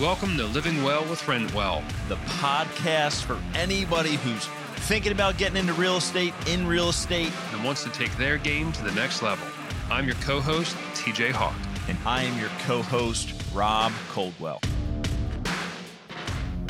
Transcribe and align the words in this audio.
Welcome 0.00 0.38
to 0.38 0.46
Living 0.46 0.82
Well 0.82 1.02
with 1.10 1.20
Rentwell, 1.26 1.84
the 2.08 2.16
podcast 2.16 3.22
for 3.22 3.38
anybody 3.54 4.14
who's 4.14 4.46
thinking 4.86 5.12
about 5.12 5.36
getting 5.36 5.58
into 5.58 5.74
real 5.74 5.98
estate, 5.98 6.32
in 6.46 6.66
real 6.66 6.88
estate, 6.88 7.30
and 7.52 7.62
wants 7.62 7.84
to 7.84 7.90
take 7.90 8.10
their 8.16 8.38
game 8.38 8.72
to 8.72 8.82
the 8.82 8.92
next 8.92 9.20
level. 9.20 9.46
I'm 9.90 10.06
your 10.06 10.14
co 10.14 10.40
host, 10.40 10.74
TJ 10.94 11.32
Hock. 11.32 11.54
And 11.86 11.98
I 12.06 12.22
am 12.22 12.40
your 12.40 12.48
co 12.60 12.80
host, 12.80 13.34
Rob 13.52 13.92
Coldwell. 14.08 14.62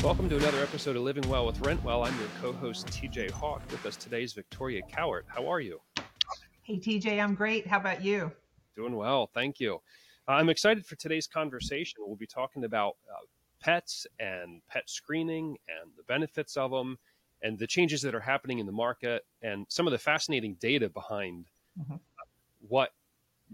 Welcome 0.03 0.27
to 0.27 0.35
another 0.35 0.61
episode 0.61 0.97
of 0.97 1.03
Living 1.03 1.29
Well 1.29 1.45
with 1.45 1.57
Rentwell. 1.61 2.05
I'm 2.05 2.19
your 2.19 2.27
co 2.41 2.51
host, 2.51 2.87
TJ 2.87 3.31
Hock. 3.31 3.61
With 3.71 3.85
us 3.85 3.95
today 3.95 4.23
is 4.23 4.33
Victoria 4.33 4.81
Cowart. 4.91 5.23
How 5.27 5.49
are 5.49 5.61
you? 5.61 5.79
Hey, 6.63 6.79
TJ, 6.79 7.23
I'm 7.23 7.35
great. 7.35 7.65
How 7.65 7.79
about 7.79 8.03
you? 8.03 8.29
Doing 8.75 8.97
well. 8.97 9.29
Thank 9.33 9.61
you. 9.61 9.79
I'm 10.31 10.49
excited 10.49 10.85
for 10.85 10.95
today's 10.95 11.27
conversation. 11.27 11.99
We'll 12.05 12.15
be 12.15 12.27
talking 12.27 12.63
about 12.63 12.95
uh, 13.09 13.25
pets 13.61 14.07
and 14.19 14.61
pet 14.67 14.89
screening 14.89 15.57
and 15.67 15.91
the 15.97 16.03
benefits 16.03 16.57
of 16.57 16.71
them 16.71 16.97
and 17.41 17.57
the 17.57 17.67
changes 17.67 18.01
that 18.03 18.13
are 18.13 18.21
happening 18.21 18.59
in 18.59 18.65
the 18.65 18.71
market 18.71 19.25
and 19.41 19.65
some 19.69 19.87
of 19.87 19.91
the 19.91 19.97
fascinating 19.97 20.55
data 20.59 20.89
behind 20.89 21.45
mm-hmm. 21.79 21.95
what 22.67 22.91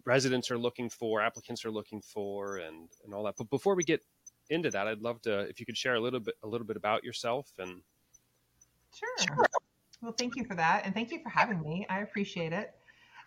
residents 0.06 0.52
are 0.52 0.58
looking 0.58 0.90
for, 0.90 1.22
applicants 1.22 1.66
are 1.66 1.72
looking 1.72 2.02
for, 2.02 2.58
and, 2.58 2.90
and 3.06 3.14
all 3.14 3.24
that. 3.24 3.36
But 3.38 3.50
before 3.50 3.76
we 3.76 3.84
get 3.84 4.02
into 4.50 4.70
that, 4.72 4.88
I'd 4.88 5.02
love 5.02 5.22
to 5.24 5.42
if 5.42 5.60
you 5.60 5.66
could 5.66 5.78
share 5.78 5.96
a 5.96 6.00
little 6.00 6.20
bit 6.20 6.36
a 6.44 6.48
little 6.48 6.68
bit 6.68 6.78
about 6.78 7.04
yourself 7.04 7.52
and. 7.58 7.82
Sure. 8.94 9.46
Well, 10.02 10.14
thank 10.14 10.36
you 10.36 10.46
for 10.46 10.56
that, 10.56 10.84
and 10.86 10.94
thank 10.94 11.12
you 11.12 11.20
for 11.22 11.30
having 11.30 11.62
me. 11.62 11.86
I 11.90 12.00
appreciate 12.02 12.54
it. 12.54 12.74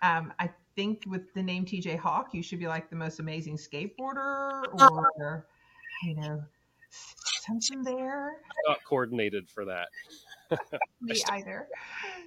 Um, 0.02 0.32
I 0.38 0.50
think 0.80 1.04
with 1.06 1.32
the 1.34 1.42
name 1.42 1.66
TJ 1.66 1.98
Hock, 1.98 2.28
you 2.32 2.42
should 2.42 2.58
be 2.58 2.66
like 2.66 2.88
the 2.88 2.96
most 2.96 3.20
amazing 3.20 3.58
skateboarder 3.58 4.64
or, 4.72 5.46
you 6.02 6.14
know, 6.14 6.42
something 7.42 7.82
there. 7.82 8.32
Not 8.66 8.78
coordinated 8.88 9.48
for 9.50 9.66
that. 9.66 9.88
Me 11.02 11.22
either. 11.30 11.68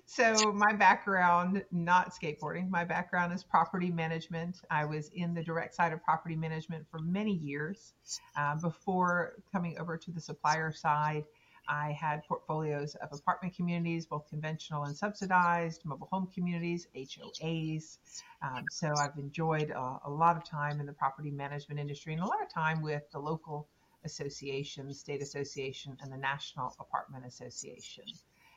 So 0.05 0.53
my 0.53 0.72
background, 0.73 1.63
not 1.72 2.13
skateboarding. 2.13 2.69
My 2.69 2.83
background 2.83 3.33
is 3.33 3.44
property 3.44 3.89
management. 3.89 4.61
I 4.69 4.85
was 4.85 5.09
in 5.16 5.33
the 5.33 5.44
direct 5.44 5.73
side 5.73 5.91
of 5.91 6.03
property 6.03 6.35
management 6.35 6.85
for 6.91 7.00
many 7.00 7.33
years 7.33 7.94
uh, 8.38 8.56
before 8.56 9.41
coming 9.52 9.80
over 9.80 9.97
to 9.97 10.11
the 10.11 10.22
supplier 10.22 10.72
side 10.72 11.23
I 11.67 11.92
had 11.92 12.23
portfolios 12.25 12.95
of 12.95 13.09
apartment 13.11 13.56
communities, 13.56 14.06
both 14.06 14.28
conventional 14.28 14.83
and 14.83 14.95
subsidized, 14.95 15.86
mobile 15.86 16.09
home 16.11 16.28
communities, 16.33 16.88
HOAs. 16.95 17.97
Um, 18.42 18.66
so 18.69 18.94
I've 18.97 19.17
enjoyed 19.17 19.69
a, 19.72 20.00
a, 20.06 20.09
lot 20.09 20.36
of 20.36 20.44
time 20.44 20.80
in 20.80 20.86
the 20.86 20.94
property 20.94 21.31
management 21.31 21.80
industry 21.80 22.14
and 22.14 22.22
a 22.22 22.25
lot 22.25 22.41
of 22.41 22.53
time 22.53 22.81
with 22.81 23.03
the 23.11 23.19
local 23.19 23.67
association, 24.03 24.88
the 24.88 24.94
state 24.94 25.22
association, 25.22 25.97
and 26.02 26.11
the 26.11 26.17
National 26.17 26.75
Apartment 26.80 27.25
Association. 27.25 28.03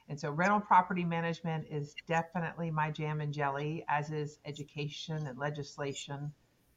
And 0.09 0.19
so 0.19 0.31
rental 0.31 0.61
property 0.61 1.05
management 1.05 1.67
is 1.71 1.95
definitely 2.07 2.71
my 2.71 2.91
jam 2.91 3.21
and 3.21 3.33
jelly, 3.33 3.85
as 3.89 4.11
is 4.11 4.39
education 4.45 5.27
and 5.27 5.39
legislation, 5.39 6.33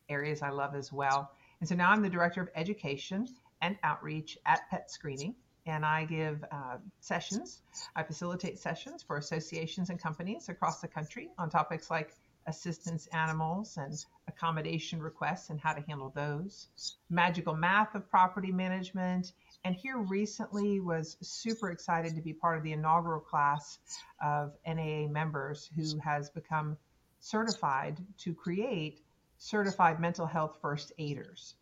areas 0.09 0.41
I 0.41 0.49
love 0.49 0.75
as 0.75 0.91
well. 0.91 1.31
And 1.59 1.69
so 1.69 1.75
now 1.75 1.91
I'm 1.91 2.01
the 2.01 2.09
director 2.09 2.41
of 2.41 2.49
education 2.55 3.27
and 3.61 3.77
outreach 3.83 4.37
at 4.45 4.61
Pet 4.69 4.89
Screening 4.89 5.35
and 5.69 5.85
I 5.85 6.05
give 6.05 6.43
uh, 6.51 6.77
sessions. 6.99 7.61
I 7.95 8.03
facilitate 8.03 8.59
sessions 8.59 9.03
for 9.03 9.17
associations 9.17 9.89
and 9.89 10.01
companies 10.01 10.49
across 10.49 10.81
the 10.81 10.87
country 10.87 11.29
on 11.37 11.49
topics 11.49 11.89
like 11.89 12.13
assistance 12.47 13.07
animals 13.13 13.77
and 13.77 13.93
accommodation 14.27 15.01
requests 15.01 15.49
and 15.49 15.59
how 15.59 15.73
to 15.73 15.81
handle 15.81 16.11
those, 16.15 16.67
magical 17.09 17.55
math 17.55 17.95
of 17.95 18.09
property 18.09 18.51
management. 18.51 19.33
And 19.63 19.75
here 19.75 19.97
recently 19.97 20.79
was 20.79 21.17
super 21.21 21.71
excited 21.71 22.15
to 22.15 22.21
be 22.21 22.33
part 22.33 22.57
of 22.57 22.63
the 22.63 22.71
inaugural 22.71 23.19
class 23.19 23.79
of 24.23 24.53
NAA 24.65 25.07
members 25.07 25.69
who 25.75 25.99
has 25.99 26.29
become 26.29 26.77
certified 27.19 27.97
to 28.19 28.33
create 28.33 29.01
certified 29.37 29.99
mental 29.99 30.25
health 30.25 30.57
first 30.61 30.91
aiders. 30.97 31.55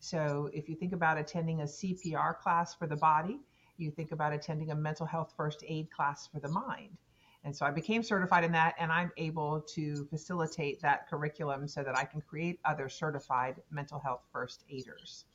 So 0.00 0.50
if 0.52 0.68
you 0.68 0.76
think 0.76 0.92
about 0.92 1.16
attending 1.16 1.60
a 1.60 1.64
CPR 1.64 2.38
class 2.38 2.74
for 2.74 2.86
the 2.86 2.96
body, 2.96 3.40
you 3.76 3.90
think 3.90 4.12
about 4.12 4.32
attending 4.32 4.70
a 4.70 4.74
mental 4.74 5.06
health 5.06 5.32
first 5.36 5.64
aid 5.66 5.90
class 5.90 6.26
for 6.26 6.40
the 6.40 6.48
mind. 6.48 6.96
And 7.44 7.54
so 7.54 7.66
I 7.66 7.70
became 7.70 8.02
certified 8.02 8.42
in 8.42 8.52
that, 8.52 8.74
and 8.78 8.90
I'm 8.90 9.12
able 9.18 9.60
to 9.74 10.06
facilitate 10.06 10.80
that 10.80 11.08
curriculum 11.08 11.68
so 11.68 11.82
that 11.82 11.96
I 11.96 12.04
can 12.04 12.22
create 12.22 12.58
other 12.64 12.88
certified 12.88 13.60
mental 13.70 13.98
health 13.98 14.22
first 14.32 14.64
aiders. 14.70 15.26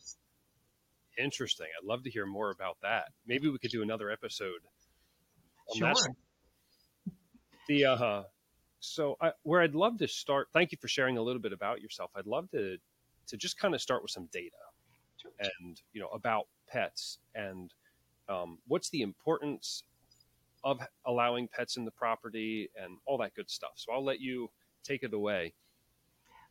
Interesting. 1.19 1.67
I'd 1.79 1.85
love 1.85 2.03
to 2.03 2.09
hear 2.09 2.25
more 2.25 2.49
about 2.49 2.77
that. 2.81 3.09
Maybe 3.27 3.47
we 3.49 3.59
could 3.59 3.69
do 3.69 3.83
another 3.83 4.09
episode. 4.09 4.61
sure. 5.75 5.93
That. 5.93 6.15
The 7.67 7.85
uh, 7.85 8.23
so 8.79 9.15
I, 9.21 9.33
where 9.43 9.61
I'd 9.61 9.75
love 9.75 9.99
to 9.99 10.07
start. 10.07 10.47
Thank 10.51 10.71
you 10.71 10.77
for 10.81 10.87
sharing 10.87 11.17
a 11.17 11.21
little 11.21 11.41
bit 11.41 11.53
about 11.53 11.81
yourself. 11.81 12.09
I'd 12.15 12.25
love 12.25 12.49
to 12.51 12.77
to 13.27 13.37
just 13.37 13.59
kind 13.59 13.75
of 13.75 13.81
start 13.81 14.01
with 14.01 14.09
some 14.09 14.27
data, 14.31 14.55
sure. 15.21 15.31
and 15.39 15.79
you 15.93 16.01
know 16.01 16.07
about 16.07 16.47
pets 16.67 17.19
and 17.35 17.71
um, 18.29 18.59
what's 18.67 18.89
the 18.89 19.01
importance 19.01 19.83
of 20.63 20.79
allowing 21.05 21.47
pets 21.47 21.77
in 21.77 21.85
the 21.85 21.91
property 21.91 22.69
and 22.81 22.97
all 23.05 23.17
that 23.17 23.33
good 23.33 23.49
stuff. 23.49 23.71
So 23.75 23.91
I'll 23.91 24.03
let 24.03 24.19
you 24.19 24.49
take 24.83 25.03
it 25.03 25.13
away. 25.13 25.53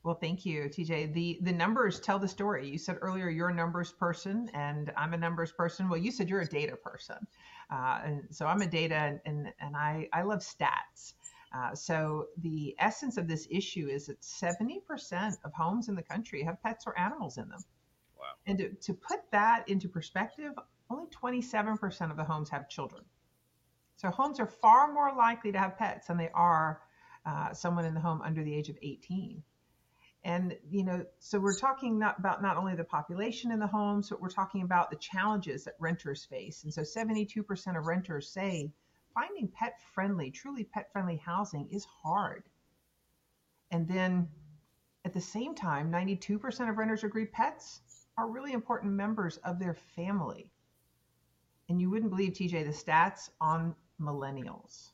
Well, 0.05 0.15
thank 0.15 0.47
you, 0.47 0.63
TJ. 0.65 1.13
The 1.13 1.39
the 1.43 1.53
numbers 1.53 1.99
tell 1.99 2.19
the 2.19 2.29
story. 2.29 2.69
You 2.69 2.79
said 2.79 2.99
earlier 3.03 3.29
you're 3.29 3.49
a 3.49 3.55
numbers 3.55 3.93
person, 3.93 4.49
and 4.55 4.93
I'm 4.97 5.13
a 5.13 5.17
numbers 5.17 5.53
person. 5.53 5.89
Well, 5.89 5.99
you 5.99 6.13
said 6.13 6.29
you're 6.29 6.41
a 6.41 6.47
data 6.47 6.77
person, 6.77 7.17
uh, 7.71 8.01
and 8.05 8.23
so 8.31 8.47
I'm 8.47 8.63
a 8.63 8.67
data, 8.67 8.95
and 8.95 9.21
and, 9.27 9.53
and 9.61 9.77
I 9.77 10.09
I 10.13 10.23
love 10.23 10.39
stats. 10.39 11.15
Uh, 11.53 11.75
so 11.75 12.29
the 12.43 12.77
essence 12.79 13.17
of 13.17 13.27
this 13.27 13.49
issue 13.51 13.89
is 13.89 14.07
that 14.07 14.21
70% 14.21 15.37
of 15.45 15.53
homes 15.55 15.89
in 15.89 15.95
the 15.95 16.03
country 16.03 16.43
have 16.43 16.63
pets 16.63 16.85
or 16.87 16.99
animals 16.99 17.39
in 17.39 17.49
them. 17.49 17.61
Wow. 18.19 18.27
And 18.47 18.59
to, 18.59 18.69
to 18.69 18.93
put 18.93 19.21
that 19.33 19.67
into 19.67 19.89
perspective, 19.89 20.53
only 20.91 21.07
27% 21.09 22.11
of 22.11 22.17
the 22.17 22.25
homes 22.25 22.49
have 22.51 22.69
children. 22.69 23.05
So 23.97 24.11
homes 24.11 24.39
are 24.39 24.47
far 24.47 24.93
more 24.93 25.15
likely 25.17 25.53
to 25.53 25.59
have 25.59 25.77
pets 25.77 26.07
than 26.07 26.17
they 26.17 26.31
are 26.31 26.81
uh, 27.27 27.53
someone 27.53 27.85
in 27.85 27.95
the 27.95 28.01
home 28.01 28.23
under 28.23 28.45
the 28.45 28.55
age 28.55 28.69
of 28.69 28.79
18. 28.81 29.43
And 30.25 30.57
you 30.69 30.85
know, 30.85 31.05
so 31.19 31.39
we're 31.39 31.57
talking 31.57 31.99
not 31.99 32.19
about 32.19 32.43
not 32.43 32.57
only 32.57 32.75
the 32.75 32.85
population 32.85 33.51
in 33.51 33.59
the 33.59 33.67
homes, 33.67 34.09
but 34.09 34.21
we're 34.21 34.31
talking 34.31 34.63
about 34.63 34.91
the 34.91 34.97
challenges 34.97 35.65
that 35.65 35.75
renters 35.79 36.25
face. 36.25 36.65
And 36.65 36.73
so 36.73 36.83
72% 36.83 37.79
of 37.79 37.87
renters 37.87 38.31
say 38.31 38.73
finding 39.15 39.49
pet 39.49 39.81
friendly, 39.95 40.31
truly 40.31 40.65
pet 40.65 40.93
friendly 40.93 41.17
housing 41.17 41.69
is 41.71 41.85
hard. 41.85 42.45
And 43.71 43.87
then 43.89 44.29
at 45.05 45.13
the 45.13 45.21
same 45.21 45.55
time, 45.55 45.91
92% 45.91 46.71
of 46.71 46.79
renters 46.79 47.05
agree 47.05 47.27
pets 47.27 47.81
are 48.17 48.31
really 48.31 48.53
important 48.53 48.93
members 48.93 49.37
of 49.39 49.59
their 49.59 49.75
family 49.75 50.53
and 51.69 51.81
you 51.81 51.91
wouldn't 51.91 52.11
believe 52.11 52.33
TJ 52.33 52.65
the 52.65 52.73
stats 52.73 53.31
on 53.41 53.75
millennials. 54.01 54.91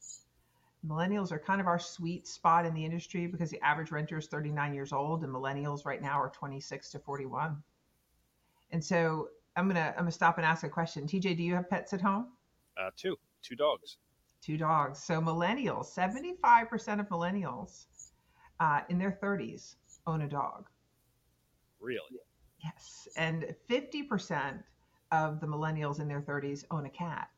Millennials 0.87 1.33
are 1.33 1.39
kind 1.39 1.61
of 1.61 1.67
our 1.67 1.79
sweet 1.79 2.27
spot 2.27 2.67
in 2.67 2.75
the 2.75 2.85
industry 2.85 3.27
because 3.27 3.51
the 3.51 3.61
average 3.65 3.91
renter 3.91 4.19
is 4.19 4.27
39 4.27 4.75
years 4.75 4.93
old 4.93 5.25
and 5.25 5.33
millennials 5.33 5.87
right 5.87 6.03
now 6.03 6.21
are 6.21 6.31
26 6.31 6.91
to 6.91 6.99
41. 6.99 7.57
And 8.71 8.85
so 8.85 9.29
I'm 9.57 9.67
gonna 9.69 9.95
I'm 9.97 10.03
gonna 10.03 10.11
stop 10.11 10.37
and 10.37 10.45
ask 10.45 10.65
a 10.65 10.69
question. 10.69 11.07
TJ, 11.07 11.37
do 11.37 11.43
you 11.43 11.55
have 11.55 11.71
pets 11.71 11.93
at 11.93 12.01
home? 12.01 12.27
Uh, 12.77 12.91
two, 12.97 13.17
two 13.43 13.55
dogs. 13.55 13.97
Two 14.43 14.59
dogs. 14.59 15.03
So 15.03 15.21
millennials, 15.21 15.87
75% 15.95 17.01
of 17.01 17.09
millennials 17.09 17.87
uh, 18.61 18.81
in 18.88 18.99
their 18.99 19.19
30s 19.23 19.77
own 20.06 20.23
a 20.23 20.29
dog. 20.29 20.69
Really? 21.81 22.20
Yes, 22.62 23.09
and 23.17 23.55
50% 23.70 24.62
of 25.14 25.40
the 25.40 25.46
millennials 25.46 26.00
in 26.00 26.08
their 26.08 26.20
30s 26.20 26.64
own 26.70 26.87
a 26.87 26.90
cat. 26.90 27.28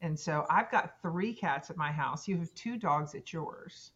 And 0.00 0.18
so 0.18 0.46
I've 0.50 0.70
got 0.70 1.00
three 1.02 1.32
cats 1.32 1.70
at 1.70 1.76
my 1.76 1.92
house. 1.92 2.26
You 2.26 2.38
have 2.38 2.52
two 2.54 2.76
dogs 2.76 3.14
at 3.14 3.32
yours, 3.32 3.92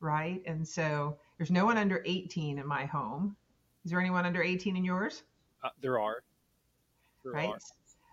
right? 0.00 0.42
And 0.46 0.66
so 0.66 1.18
there's 1.38 1.50
no 1.50 1.64
one 1.64 1.76
under 1.78 2.02
18 2.06 2.58
in 2.58 2.66
my 2.66 2.84
home. 2.84 3.36
Is 3.84 3.90
there 3.90 4.00
anyone 4.00 4.26
under 4.26 4.42
18 4.42 4.76
in 4.76 4.84
yours? 4.84 5.22
Uh, 5.62 5.70
there 5.80 5.98
are. 5.98 6.22
There 7.24 7.32
right. 7.32 7.48
Are. 7.48 7.58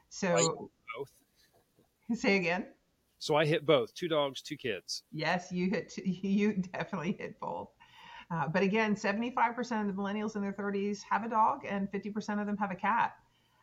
So 0.10 0.70
both. 0.98 1.12
Say 2.18 2.38
again. 2.38 2.66
So 3.20 3.36
I 3.36 3.46
hit 3.46 3.66
both. 3.66 3.94
Two 3.94 4.08
dogs, 4.08 4.42
two 4.42 4.58
kids. 4.58 5.04
Yes, 5.12 5.52
you 5.52 5.70
hit. 5.70 5.94
You 6.06 6.54
definitely 6.54 7.18
hit 7.20 7.40
both. 7.40 7.70
Uh, 8.30 8.48
but 8.48 8.62
again, 8.62 8.96
75% 8.96 9.82
of 9.82 9.88
the 9.88 9.94
millennials 9.94 10.36
in 10.36 10.42
their 10.42 10.52
30s 10.52 11.02
have 11.10 11.24
a 11.24 11.30
dog, 11.30 11.66
and 11.68 11.90
50% 11.92 12.42
of 12.42 12.46
them 12.46 12.58
have 12.58 12.72
a 12.72 12.76
cat. 12.76 13.16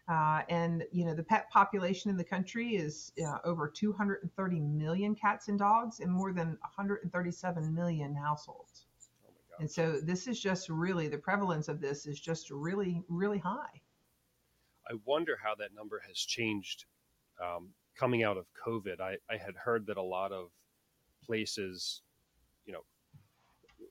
Uh, 0.07 0.43
and 0.51 0.85
you 0.93 1.07
know 1.07 1.15
the 1.15 1.23
pet 1.23 1.49
population 1.51 2.11
in 2.11 2.17
the 2.17 2.25
country 2.25 2.77
is 2.77 3.13
uh, 3.27 3.39
over 3.45 3.69
230 3.69 4.61
million 4.61 5.15
cats 5.15 5.49
and 5.49 5.59
dogs 5.59 6.01
in 6.01 6.11
more 6.11 6.33
than 6.33 6.59
137 6.61 7.75
million 7.75 8.15
households. 8.15 8.85
Oh 9.27 9.57
and 9.61 9.71
so 9.71 10.01
this 10.01 10.27
is 10.27 10.39
just 10.39 10.69
really 10.69 11.09
the 11.09 11.17
prevalence 11.17 11.69
of 11.69 11.81
this 11.81 12.07
is 12.07 12.21
just 12.21 12.51
really 12.51 13.03
really 13.09 13.39
high. 13.39 13.81
I 14.91 14.95
wonder 15.07 15.39
how 15.43 15.55
that 15.55 15.75
number 15.75 16.03
has 16.07 16.19
changed 16.19 16.85
um, 17.43 17.71
coming 17.97 18.23
out 18.23 18.37
of 18.37 18.47
COVID. 18.67 19.01
I, 19.01 19.17
I 19.31 19.37
had 19.37 19.55
heard 19.57 19.87
that 19.87 19.97
a 19.97 20.03
lot 20.03 20.33
of 20.33 20.51
places, 21.25 22.03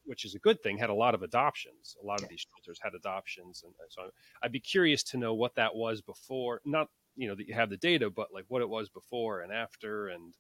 which 0.06 0.26
is 0.26 0.36
a 0.36 0.40
good 0.40 0.62
thing, 0.62 0.78
had 0.78 0.90
a 0.90 0.94
lot 0.94 1.16
of 1.16 1.24
adoptions. 1.24 1.96
A 2.02 2.06
lot 2.06 2.22
of 2.22 2.30
these 2.30 2.46
shelters 2.50 2.80
had 2.82 2.94
adoptions, 2.94 3.64
and 3.64 3.74
so 3.90 4.10
I'd 4.42 4.52
be 4.52 4.60
curious 4.60 5.04
to 5.04 5.18
know 5.18 5.34
what 5.34 5.56
that 5.56 5.76
was 5.76 6.02
before. 6.02 6.62
Not 6.66 6.90
you 7.16 7.28
know 7.28 7.36
that 7.36 7.48
you 7.48 7.54
have 7.54 7.70
the 7.70 7.78
data, 7.78 8.10
but 8.10 8.34
like 8.34 8.46
what 8.48 8.62
it 8.62 8.70
was 8.70 8.90
before 8.90 9.42
and 9.42 9.52
after, 9.52 10.08
and 10.08 10.34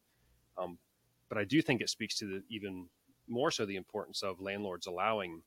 um, 0.57 0.77
but 1.29 1.37
I 1.37 1.43
do 1.43 1.61
think 1.61 1.81
it 1.81 1.89
speaks 1.89 2.17
to 2.19 2.25
the 2.25 2.43
even 2.49 2.87
more 3.27 3.51
so 3.51 3.65
the 3.65 3.77
importance 3.77 4.21
of 4.21 4.41
landlords 4.41 4.87
allowing 4.87 5.41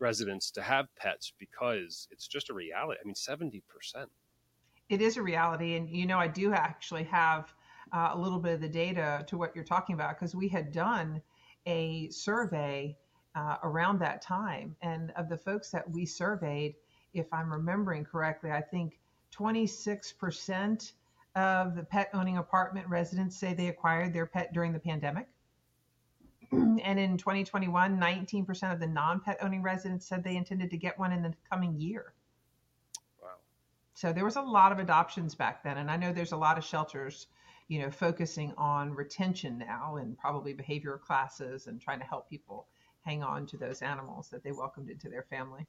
residents 0.00 0.50
to 0.50 0.62
have 0.62 0.94
pets 0.96 1.32
because 1.38 2.08
it's 2.10 2.26
just 2.26 2.50
a 2.50 2.54
reality. 2.54 3.00
I 3.02 3.06
mean, 3.06 3.14
seventy 3.14 3.62
percent. 3.68 4.10
It 4.88 5.00
is 5.00 5.16
a 5.16 5.22
reality, 5.22 5.76
and 5.76 5.88
you 5.88 6.06
know, 6.06 6.18
I 6.18 6.28
do 6.28 6.52
actually 6.52 7.04
have 7.04 7.52
uh, 7.92 8.10
a 8.12 8.18
little 8.18 8.38
bit 8.38 8.54
of 8.54 8.60
the 8.60 8.68
data 8.68 9.24
to 9.28 9.36
what 9.36 9.54
you're 9.54 9.64
talking 9.64 9.94
about 9.94 10.18
because 10.18 10.34
we 10.34 10.48
had 10.48 10.72
done 10.72 11.20
a 11.66 12.08
survey 12.10 12.96
uh, 13.34 13.56
around 13.62 13.98
that 14.00 14.22
time. 14.22 14.76
And 14.82 15.12
of 15.16 15.28
the 15.28 15.36
folks 15.36 15.70
that 15.70 15.88
we 15.90 16.04
surveyed, 16.04 16.74
if 17.14 17.26
I'm 17.32 17.52
remembering 17.52 18.04
correctly, 18.04 18.50
I 18.50 18.60
think 18.60 18.98
26% 19.34 20.92
of 21.34 21.74
the 21.74 21.82
pet 21.82 22.10
owning 22.12 22.36
apartment 22.36 22.86
residents 22.88 23.36
say 23.36 23.54
they 23.54 23.68
acquired 23.68 24.12
their 24.12 24.26
pet 24.26 24.52
during 24.52 24.72
the 24.72 24.78
pandemic. 24.78 25.26
and 26.52 26.98
in 26.98 27.16
2021, 27.16 27.98
19% 27.98 28.72
of 28.72 28.80
the 28.80 28.86
non 28.86 29.20
pet 29.20 29.38
owning 29.40 29.62
residents 29.62 30.06
said 30.06 30.22
they 30.22 30.36
intended 30.36 30.70
to 30.70 30.76
get 30.76 30.98
one 30.98 31.12
in 31.12 31.22
the 31.22 31.32
coming 31.50 31.80
year. 31.80 32.12
Wow. 33.22 33.28
So 33.94 34.12
there 34.12 34.24
was 34.24 34.36
a 34.36 34.42
lot 34.42 34.72
of 34.72 34.78
adoptions 34.78 35.34
back 35.34 35.64
then. 35.64 35.78
And 35.78 35.90
I 35.90 35.96
know 35.96 36.12
there's 36.12 36.32
a 36.32 36.36
lot 36.36 36.58
of 36.58 36.64
shelters 36.64 37.28
you 37.72 37.78
know, 37.78 37.90
focusing 37.90 38.52
on 38.58 38.92
retention 38.92 39.56
now 39.56 39.96
and 39.96 40.18
probably 40.18 40.52
behavioral 40.52 41.00
classes 41.00 41.68
and 41.68 41.80
trying 41.80 41.98
to 41.98 42.04
help 42.04 42.28
people 42.28 42.66
hang 43.00 43.22
on 43.22 43.46
to 43.46 43.56
those 43.56 43.80
animals 43.80 44.28
that 44.28 44.44
they 44.44 44.52
welcomed 44.52 44.90
into 44.90 45.08
their 45.08 45.22
family. 45.22 45.66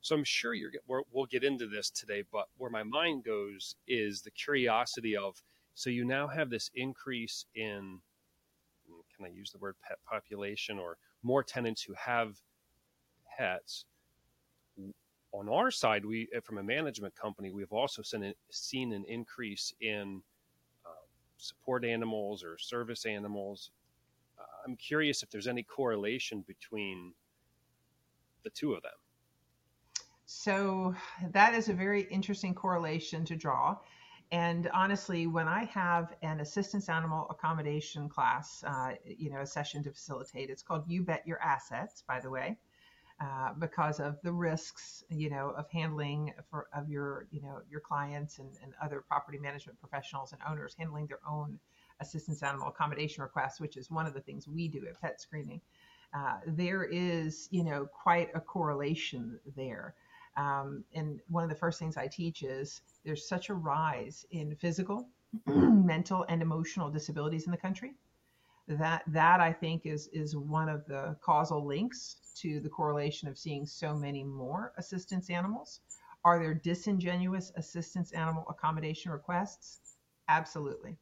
So 0.00 0.16
I'm 0.16 0.24
sure 0.24 0.52
you're 0.52 0.72
we'll 0.88 1.26
get 1.26 1.44
into 1.44 1.68
this 1.68 1.90
today, 1.90 2.24
but 2.32 2.48
where 2.58 2.72
my 2.72 2.82
mind 2.82 3.22
goes 3.22 3.76
is 3.86 4.20
the 4.20 4.32
curiosity 4.32 5.16
of 5.16 5.40
so 5.76 5.90
you 5.90 6.04
now 6.04 6.26
have 6.26 6.50
this 6.50 6.72
increase 6.74 7.46
in 7.54 8.00
can 9.16 9.26
I 9.26 9.28
use 9.28 9.52
the 9.52 9.58
word 9.58 9.76
pet 9.86 9.98
population 10.04 10.76
or 10.76 10.96
more 11.22 11.44
tenants 11.44 11.82
who 11.82 11.94
have 11.94 12.34
pets. 13.38 13.84
On 15.30 15.48
our 15.48 15.70
side, 15.70 16.04
we 16.04 16.28
from 16.42 16.58
a 16.58 16.64
management 16.64 17.14
company, 17.14 17.52
we've 17.52 17.72
also 17.72 18.02
seen 18.50 18.92
an 18.92 19.04
increase 19.06 19.72
in 19.80 20.20
support 21.38 21.84
animals 21.84 22.42
or 22.42 22.58
service 22.58 23.06
animals. 23.06 23.70
Uh, 24.38 24.42
I'm 24.66 24.76
curious 24.76 25.22
if 25.22 25.30
there's 25.30 25.46
any 25.46 25.62
correlation 25.62 26.44
between 26.46 27.12
the 28.44 28.50
two 28.50 28.74
of 28.74 28.82
them. 28.82 28.92
So 30.26 30.94
that 31.30 31.54
is 31.54 31.68
a 31.68 31.72
very 31.72 32.02
interesting 32.02 32.54
correlation 32.54 33.24
to 33.26 33.36
draw. 33.36 33.76
And 34.32 34.68
honestly, 34.74 35.28
when 35.28 35.46
I 35.46 35.64
have 35.66 36.12
an 36.22 36.40
assistance 36.40 36.88
animal 36.88 37.28
accommodation 37.30 38.08
class, 38.08 38.64
uh, 38.66 38.94
you 39.04 39.30
know, 39.30 39.40
a 39.40 39.46
session 39.46 39.84
to 39.84 39.92
facilitate, 39.92 40.50
it's 40.50 40.62
called 40.62 40.82
You 40.88 41.02
Bet 41.02 41.24
Your 41.26 41.40
Assets, 41.40 42.02
by 42.08 42.18
the 42.18 42.28
way. 42.28 42.58
Uh, 43.18 43.54
because 43.58 43.98
of 43.98 44.20
the 44.20 44.32
risks, 44.32 45.02
you 45.08 45.30
know, 45.30 45.48
of 45.56 45.66
handling 45.70 46.34
for 46.50 46.66
of 46.74 46.90
your, 46.90 47.26
you 47.30 47.40
know, 47.40 47.62
your 47.70 47.80
clients 47.80 48.38
and, 48.38 48.50
and 48.62 48.74
other 48.82 49.00
property 49.00 49.38
management 49.38 49.80
professionals 49.80 50.32
and 50.32 50.40
owners 50.46 50.74
handling 50.78 51.06
their 51.06 51.20
own 51.26 51.58
assistance 52.00 52.42
animal 52.42 52.68
accommodation 52.68 53.22
requests, 53.22 53.58
which 53.58 53.78
is 53.78 53.90
one 53.90 54.04
of 54.06 54.12
the 54.12 54.20
things 54.20 54.46
we 54.46 54.68
do 54.68 54.86
at 54.86 55.00
pet 55.00 55.18
screening. 55.18 55.62
Uh, 56.12 56.36
there 56.46 56.84
is, 56.84 57.48
you 57.50 57.64
know, 57.64 57.86
quite 57.86 58.28
a 58.34 58.40
correlation 58.40 59.40
there. 59.56 59.94
Um, 60.36 60.84
and 60.94 61.20
one 61.28 61.42
of 61.42 61.48
the 61.48 61.56
first 61.56 61.78
things 61.78 61.96
I 61.96 62.08
teach 62.08 62.42
is 62.42 62.82
there's 63.02 63.26
such 63.26 63.48
a 63.48 63.54
rise 63.54 64.26
in 64.30 64.54
physical, 64.56 65.08
mental, 65.46 66.26
and 66.28 66.42
emotional 66.42 66.90
disabilities 66.90 67.46
in 67.46 67.50
the 67.50 67.56
country 67.56 67.94
that 68.68 69.02
that 69.06 69.40
I 69.40 69.52
think 69.52 69.86
is 69.86 70.08
is 70.08 70.36
one 70.36 70.68
of 70.68 70.84
the 70.86 71.16
causal 71.20 71.64
links 71.64 72.16
to 72.36 72.60
the 72.60 72.68
correlation 72.68 73.28
of 73.28 73.38
seeing 73.38 73.64
so 73.66 73.94
many 73.94 74.24
more 74.24 74.72
assistance 74.76 75.30
animals. 75.30 75.80
Are 76.24 76.38
there 76.40 76.54
disingenuous 76.54 77.52
assistance 77.56 78.12
animal 78.12 78.44
accommodation 78.48 79.12
requests? 79.12 79.80
Absolutely. 80.28 80.96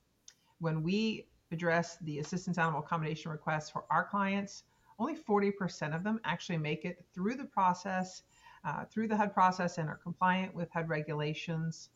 When 0.59 0.83
we 0.83 1.27
address 1.51 1.97
the 2.03 2.19
assistance 2.19 2.59
animal 2.59 2.81
accommodation 2.81 3.31
requests 3.31 3.71
for 3.71 3.85
our 3.91 4.05
clients, 4.05 4.65
only 4.99 5.17
40% 5.17 5.95
of 5.97 6.05
them 6.05 6.21
actually 6.25 6.59
make 6.59 6.85
it 6.85 7.05
through 7.15 7.37
the 7.37 7.45
process, 7.45 8.23
uh, 8.65 8.85
through 8.85 9.09
the 9.09 9.17
HUD 9.17 9.33
process, 9.33 9.79
and 9.79 9.89
are 9.89 9.97
compliant 9.97 10.55
with 10.55 10.71
HUD 10.71 10.89
regulations. 10.89 11.89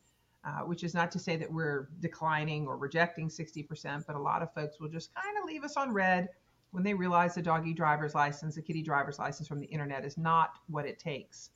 Uh, 0.45 0.61
which 0.61 0.85
is 0.85 0.95
not 0.95 1.11
to 1.11 1.19
say 1.19 1.37
that 1.37 1.53
we're 1.53 1.89
declining 2.01 2.67
or 2.67 2.77
rejecting 2.79 3.29
60%, 3.29 4.07
but 4.07 4.15
a 4.15 4.19
lot 4.19 4.41
of 4.41 4.55
folks 4.55 4.79
will 4.81 4.89
just 4.89 5.13
kind 5.15 5.37
of 5.37 5.45
leave 5.45 5.65
us 5.65 5.77
on 5.77 5.93
red 5.93 6.29
when 6.71 6.83
they 6.83 6.95
realize 6.95 7.35
the 7.35 7.43
doggy 7.43 7.73
driver's 7.73 8.15
license, 8.15 8.55
the 8.55 8.63
kitty 8.63 8.83
driver's 8.83 9.19
license 9.19 9.49
from 9.49 9.61
the 9.61 9.67
internet 9.67 10.05
is 10.05 10.19
not 10.19 10.59
what 10.69 10.87
it 10.87 10.99
takes 10.99 11.51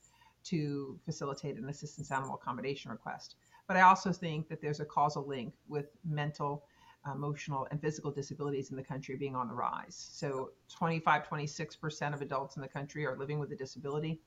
to 0.45 0.99
facilitate 1.05 1.57
an 1.57 1.69
assistance 1.69 2.11
animal 2.11 2.35
accommodation 2.35 2.91
request. 2.91 3.35
But 3.67 3.77
I 3.77 3.81
also 3.81 4.11
think 4.11 4.49
that 4.49 4.61
there's 4.61 4.79
a 4.79 4.85
causal 4.85 5.25
link 5.25 5.53
with 5.67 5.85
mental, 6.03 6.65
emotional, 7.05 7.67
and 7.71 7.79
physical 7.79 8.11
disabilities 8.11 8.71
in 8.71 8.75
the 8.75 8.83
country 8.83 9.15
being 9.15 9.35
on 9.35 9.47
the 9.47 9.53
rise. 9.53 10.09
So 10.11 10.51
25, 10.75 11.27
26% 11.27 12.13
of 12.13 12.21
adults 12.21 12.55
in 12.57 12.61
the 12.61 12.67
country 12.67 13.05
are 13.05 13.17
living 13.17 13.39
with 13.39 13.51
a 13.51 13.55
disability. 13.55 14.19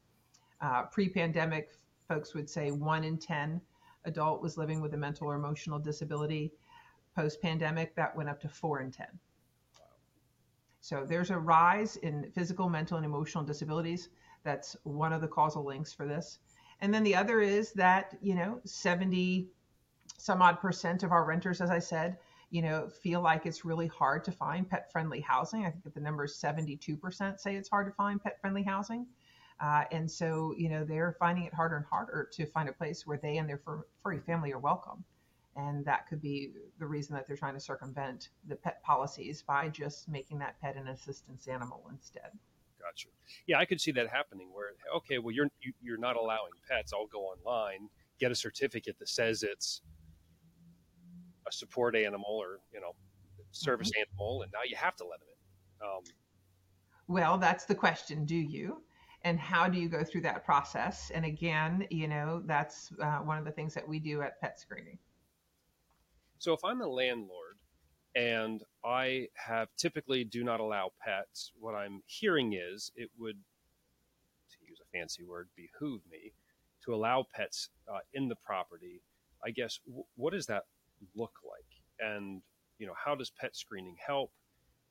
Uh, 0.60 0.84
Pre 0.84 1.08
pandemic, 1.08 1.72
folks 2.08 2.32
would 2.34 2.48
say 2.48 2.70
one 2.70 3.04
in 3.04 3.18
10 3.18 3.60
adult 4.06 4.42
was 4.42 4.56
living 4.56 4.80
with 4.80 4.94
a 4.94 4.96
mental 4.96 5.28
or 5.28 5.34
emotional 5.34 5.78
disability. 5.78 6.52
Post 7.14 7.40
pandemic, 7.42 7.94
that 7.96 8.16
went 8.16 8.28
up 8.28 8.40
to 8.40 8.48
four 8.48 8.80
in 8.80 8.90
10. 8.90 9.06
So 10.80 11.04
there's 11.04 11.30
a 11.30 11.38
rise 11.38 11.96
in 11.96 12.30
physical, 12.34 12.68
mental, 12.68 12.96
and 12.96 13.06
emotional 13.06 13.42
disabilities. 13.42 14.08
That's 14.44 14.76
one 14.84 15.12
of 15.12 15.20
the 15.20 15.28
causal 15.28 15.64
links 15.64 15.92
for 15.92 16.06
this. 16.06 16.38
And 16.80 16.92
then 16.92 17.02
the 17.02 17.16
other 17.16 17.40
is 17.40 17.72
that, 17.72 18.16
you 18.20 18.34
know, 18.34 18.60
70 18.64 19.48
some 20.18 20.42
odd 20.42 20.60
percent 20.60 21.02
of 21.02 21.12
our 21.12 21.24
renters, 21.24 21.60
as 21.60 21.70
I 21.70 21.78
said, 21.78 22.18
you 22.50 22.62
know, 22.62 22.88
feel 22.88 23.20
like 23.20 23.46
it's 23.46 23.64
really 23.64 23.88
hard 23.88 24.24
to 24.24 24.32
find 24.32 24.68
pet 24.68 24.90
friendly 24.92 25.20
housing. 25.20 25.64
I 25.64 25.70
think 25.70 25.84
that 25.84 25.94
the 25.94 26.00
number 26.00 26.24
is 26.24 26.34
72% 26.34 27.40
say 27.40 27.56
it's 27.56 27.68
hard 27.68 27.86
to 27.86 27.92
find 27.92 28.22
pet 28.22 28.40
friendly 28.40 28.62
housing. 28.62 29.06
Uh, 29.60 29.84
and 29.90 30.10
so, 30.10 30.54
you 30.56 30.68
know, 30.68 30.84
they're 30.84 31.16
finding 31.18 31.44
it 31.44 31.54
harder 31.54 31.76
and 31.76 31.86
harder 31.86 32.28
to 32.32 32.46
find 32.46 32.68
a 32.68 32.72
place 32.72 33.06
where 33.06 33.18
they 33.18 33.38
and 33.38 33.48
their 33.48 33.58
fur- 33.58 33.86
furry 34.02 34.20
family 34.20 34.52
are 34.52 34.58
welcome 34.58 35.04
and 35.56 35.84
that 35.84 36.06
could 36.06 36.20
be 36.20 36.50
the 36.78 36.86
reason 36.86 37.14
that 37.14 37.26
they're 37.26 37.36
trying 37.36 37.54
to 37.54 37.60
circumvent 37.60 38.28
the 38.48 38.56
pet 38.56 38.82
policies 38.82 39.42
by 39.42 39.68
just 39.68 40.08
making 40.08 40.38
that 40.38 40.60
pet 40.60 40.76
an 40.76 40.88
assistance 40.88 41.48
animal 41.48 41.82
instead. 41.90 42.30
Gotcha. 42.78 43.08
Yeah, 43.46 43.58
I 43.58 43.64
could 43.64 43.80
see 43.80 43.90
that 43.92 44.08
happening. 44.08 44.48
Where 44.52 44.72
okay, 44.96 45.18
well 45.18 45.34
you're 45.34 45.48
you, 45.60 45.70
are 45.70 45.74
you 45.82 45.94
are 45.94 45.98
not 45.98 46.16
allowing 46.16 46.52
pets. 46.68 46.92
I'll 46.92 47.06
go 47.06 47.22
online, 47.22 47.88
get 48.20 48.30
a 48.30 48.34
certificate 48.34 48.98
that 48.98 49.08
says 49.08 49.42
it's 49.42 49.80
a 51.48 51.52
support 51.52 51.96
animal 51.96 52.30
or 52.30 52.60
you 52.72 52.80
know 52.80 52.92
service 53.50 53.90
mm-hmm. 53.90 54.10
animal, 54.10 54.42
and 54.42 54.52
now 54.52 54.60
you 54.68 54.76
have 54.76 54.94
to 54.96 55.04
let 55.04 55.20
them 55.20 55.28
in. 55.30 55.86
Um, 55.88 56.02
well, 57.08 57.38
that's 57.38 57.64
the 57.64 57.74
question. 57.74 58.24
Do 58.24 58.36
you? 58.36 58.82
And 59.26 59.38
how 59.40 59.68
do 59.68 59.78
you 59.78 59.88
go 59.88 60.04
through 60.04 60.20
that 60.20 60.44
process 60.44 61.10
and 61.14 61.24
again 61.24 61.86
you 61.90 62.06
know 62.08 62.42
that's 62.46 62.92
uh, 63.02 63.18
one 63.18 63.38
of 63.38 63.44
the 63.44 63.50
things 63.50 63.74
that 63.74 63.86
we 63.86 63.98
do 63.98 64.22
at 64.22 64.40
pet 64.40 64.58
screening 64.58 64.98
so 66.38 66.52
if 66.52 66.64
I'm 66.64 66.80
a 66.80 66.86
landlord 66.86 67.56
and 68.14 68.62
I 68.84 69.28
have 69.34 69.68
typically 69.76 70.24
do 70.24 70.44
not 70.44 70.60
allow 70.60 70.92
pets, 71.04 71.52
what 71.58 71.74
I'm 71.74 72.02
hearing 72.06 72.54
is 72.54 72.92
it 72.96 73.10
would, 73.18 73.36
to 73.36 74.56
use 74.66 74.78
a 74.80 74.98
fancy 74.98 75.24
word, 75.24 75.48
behoove 75.56 76.02
me 76.10 76.32
to 76.84 76.94
allow 76.94 77.26
pets 77.34 77.70
uh, 77.92 77.98
in 78.14 78.28
the 78.28 78.36
property. 78.36 79.02
I 79.44 79.50
guess 79.50 79.80
w- 79.86 80.04
what 80.16 80.32
does 80.32 80.46
that 80.46 80.64
look 81.14 81.34
like? 81.44 81.66
And 82.00 82.42
you 82.78 82.86
know, 82.86 82.94
how 83.02 83.14
does 83.14 83.30
pet 83.30 83.56
screening 83.56 83.96
help? 84.04 84.30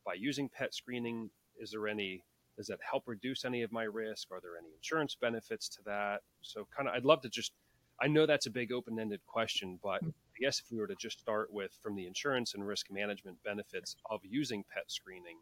By 0.05 0.13
using 0.15 0.49
pet 0.49 0.73
screening, 0.73 1.29
is 1.59 1.71
there 1.71 1.87
any 1.87 2.23
does 2.57 2.67
that 2.67 2.79
help 2.89 3.03
reduce 3.05 3.45
any 3.45 3.61
of 3.63 3.71
my 3.71 3.83
risk? 3.83 4.29
Are 4.31 4.39
there 4.41 4.57
any 4.57 4.69
insurance 4.75 5.15
benefits 5.19 5.67
to 5.69 5.79
that? 5.85 6.21
So, 6.41 6.67
kind 6.75 6.87
of, 6.87 6.95
I'd 6.95 7.05
love 7.05 7.21
to 7.21 7.29
just. 7.29 7.53
I 8.01 8.07
know 8.07 8.25
that's 8.25 8.45
a 8.45 8.51
big 8.51 8.73
open-ended 8.73 9.21
question, 9.25 9.79
but 9.81 10.01
hmm. 10.01 10.09
I 10.09 10.37
guess 10.41 10.59
if 10.59 10.65
we 10.69 10.79
were 10.79 10.87
to 10.87 10.95
just 10.95 11.19
start 11.19 11.51
with 11.51 11.71
from 11.81 11.95
the 11.95 12.05
insurance 12.07 12.53
and 12.53 12.67
risk 12.67 12.87
management 12.91 13.37
benefits 13.43 13.95
of 14.09 14.19
using 14.23 14.65
pet 14.73 14.83
screening. 14.87 15.37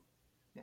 Yeah. 0.56 0.62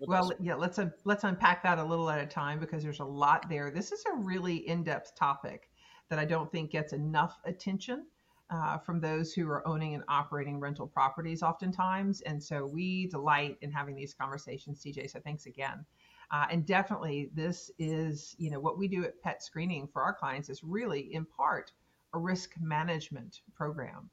Well, 0.00 0.32
yeah, 0.40 0.54
let's 0.54 0.78
uh, 0.78 0.90
let's 1.04 1.24
unpack 1.24 1.62
that 1.62 1.78
a 1.78 1.84
little 1.84 2.08
at 2.08 2.20
a 2.20 2.26
time 2.26 2.58
because 2.58 2.82
there's 2.82 3.00
a 3.00 3.04
lot 3.04 3.48
there. 3.50 3.70
This 3.70 3.92
is 3.92 4.02
a 4.10 4.16
really 4.16 4.56
in-depth 4.56 5.14
topic 5.14 5.68
that 6.08 6.18
I 6.18 6.24
don't 6.24 6.50
think 6.50 6.70
gets 6.70 6.92
enough 6.94 7.38
attention 7.44 8.06
uh, 8.50 8.78
from 8.78 9.00
those 9.00 9.32
who 9.32 9.48
are 9.48 9.66
owning 9.66 9.94
and 9.94 10.04
operating 10.08 10.58
rental 10.58 10.86
properties 10.86 11.42
oftentimes. 11.42 12.20
And 12.22 12.42
so 12.42 12.66
we 12.66 13.06
delight 13.06 13.58
in 13.60 13.70
having 13.70 13.94
these 13.94 14.14
conversations, 14.14 14.82
TJ. 14.82 15.10
So 15.10 15.20
thanks 15.20 15.46
again. 15.46 15.84
Uh, 16.30 16.46
and 16.50 16.66
definitely, 16.66 17.30
this 17.34 17.70
is, 17.78 18.34
you 18.38 18.50
know, 18.50 18.60
what 18.60 18.78
we 18.78 18.86
do 18.88 19.04
at 19.04 19.20
Pet 19.22 19.42
Screening 19.42 19.88
for 19.88 20.02
our 20.02 20.12
clients 20.12 20.48
is 20.50 20.62
really, 20.62 21.14
in 21.14 21.24
part, 21.24 21.72
a 22.14 22.18
risk 22.18 22.52
management 22.60 23.40
program. 23.54 24.10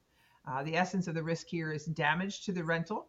Uh, 0.47 0.63
the 0.63 0.75
essence 0.75 1.07
of 1.07 1.15
the 1.15 1.23
risk 1.23 1.47
here 1.47 1.71
is 1.71 1.85
damage 1.85 2.45
to 2.45 2.51
the 2.51 2.63
rental 2.63 3.07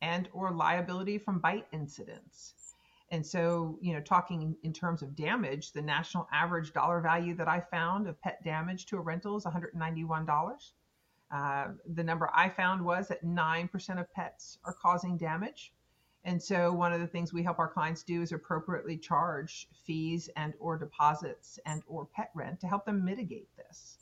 and 0.00 0.28
or 0.32 0.52
liability 0.52 1.18
from 1.18 1.40
bite 1.40 1.66
incidents. 1.72 2.67
And 3.10 3.24
so, 3.24 3.78
you 3.80 3.94
know, 3.94 4.00
talking 4.00 4.54
in 4.62 4.72
terms 4.72 5.02
of 5.02 5.16
damage, 5.16 5.72
the 5.72 5.80
national 5.80 6.28
average 6.30 6.72
dollar 6.74 7.00
value 7.00 7.34
that 7.36 7.48
I 7.48 7.60
found 7.60 8.06
of 8.06 8.20
pet 8.20 8.44
damage 8.44 8.86
to 8.86 8.96
a 8.96 9.00
rental 9.00 9.36
is 9.36 9.44
$191. 9.44 10.72
Uh, 11.30 11.68
the 11.94 12.04
number 12.04 12.30
I 12.34 12.48
found 12.50 12.84
was 12.84 13.08
that 13.08 13.24
9% 13.24 14.00
of 14.00 14.12
pets 14.12 14.58
are 14.64 14.74
causing 14.74 15.16
damage. 15.16 15.72
And 16.24 16.42
so 16.42 16.72
one 16.72 16.92
of 16.92 17.00
the 17.00 17.06
things 17.06 17.32
we 17.32 17.42
help 17.42 17.58
our 17.58 17.68
clients 17.68 18.02
do 18.02 18.20
is 18.20 18.32
appropriately 18.32 18.98
charge 18.98 19.68
fees 19.86 20.28
and 20.36 20.52
or 20.58 20.76
deposits 20.76 21.58
and 21.64 21.82
or 21.86 22.06
pet 22.06 22.30
rent 22.34 22.60
to 22.60 22.66
help 22.66 22.84
them 22.84 23.04
mitigate 23.04 23.48
this. 23.56 23.96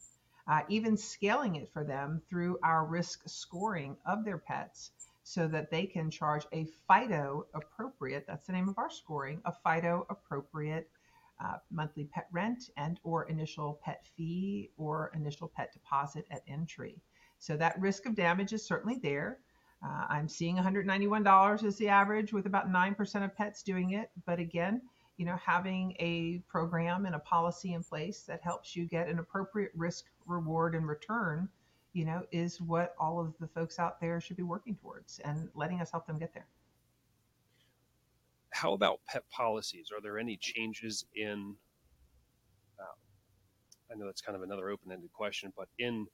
Uh, 0.49 0.63
even 0.69 0.97
scaling 0.97 1.57
it 1.57 1.69
for 1.73 1.85
them 1.85 2.23
through 2.29 2.59
our 2.63 2.85
risk 2.85 3.21
scoring 3.27 3.97
of 4.07 4.25
their 4.25 4.39
pets 4.39 4.91
so 5.29 5.49
that 5.49 5.73
they 5.73 5.85
can 5.85 6.09
charge 6.09 6.47
a 6.53 6.69
FIDO 6.87 7.49
appropriate, 7.53 8.25
that's 8.29 8.47
the 8.47 8.53
name 8.53 8.69
of 8.69 8.79
our 8.79 8.89
scoring, 8.89 9.43
a 9.45 9.53
FIDO 9.53 10.07
appropriate 10.09 10.89
uh, 11.45 11.57
monthly 11.69 12.05
pet 12.05 12.29
rent 12.31 12.71
and 12.77 13.01
or 13.03 13.29
initial 13.29 13.81
pet 13.83 14.07
fee 14.17 14.71
or 14.77 15.11
initial 15.17 15.49
pet 15.49 15.73
deposit 15.73 16.27
at 16.31 16.45
entry. 16.47 17.03
So 17.41 17.57
that 17.57 17.79
risk 17.81 18.07
of 18.07 18.15
damage 18.15 18.53
is 18.53 18.65
certainly 18.65 19.01
there. 19.03 19.41
Uh, 19.85 20.07
I'm 20.09 20.29
seeing 20.29 20.59
$191 20.59 21.65
as 21.65 21.77
the 21.77 21.89
average 21.89 22.33
with 22.33 22.47
about 22.47 22.71
9% 22.71 23.25
of 23.25 23.37
pets 23.37 23.65
doing 23.65 23.95
it. 23.95 24.13
But 24.27 24.39
again, 24.39 24.81
you 25.17 25.27
know, 25.27 25.37
having 25.45 25.97
a 25.99 26.41
program 26.47 27.05
and 27.05 27.17
a 27.17 27.19
policy 27.19 27.73
in 27.73 27.83
place 27.83 28.23
that 28.29 28.43
helps 28.45 28.77
you 28.77 28.87
get 28.87 29.09
an 29.09 29.19
appropriate 29.19 29.73
risk 29.75 30.05
reward 30.25 30.77
and 30.77 30.87
return 30.87 31.49
you 31.97 32.05
know, 32.05 32.23
is 32.31 32.61
what 32.61 32.95
all 33.01 33.19
of 33.19 33.33
the 33.41 33.49
folks 33.49 33.79
out 33.79 33.99
there 34.03 34.21
should 34.21 34.37
be 34.37 34.43
working 34.43 34.77
towards 34.77 35.19
and 35.21 35.49
letting 35.55 35.81
us 35.81 35.91
help 35.91 36.07
them 36.07 36.19
get 36.19 36.35
there. 36.35 36.47
How 38.51 38.75
about 38.75 39.01
pet 39.09 39.23
policies? 39.31 39.89
Are 39.97 40.03
there 40.03 40.19
any 40.19 40.37
changes 40.37 41.07
in? 41.15 41.55
Uh, 42.79 42.85
I 43.91 43.97
know 43.97 44.05
that's 44.05 44.21
kind 44.21 44.37
of 44.37 44.43
another 44.43 44.69
open-ended 44.69 45.11
question, 45.11 45.55
but 45.57 45.69
in 45.79 46.07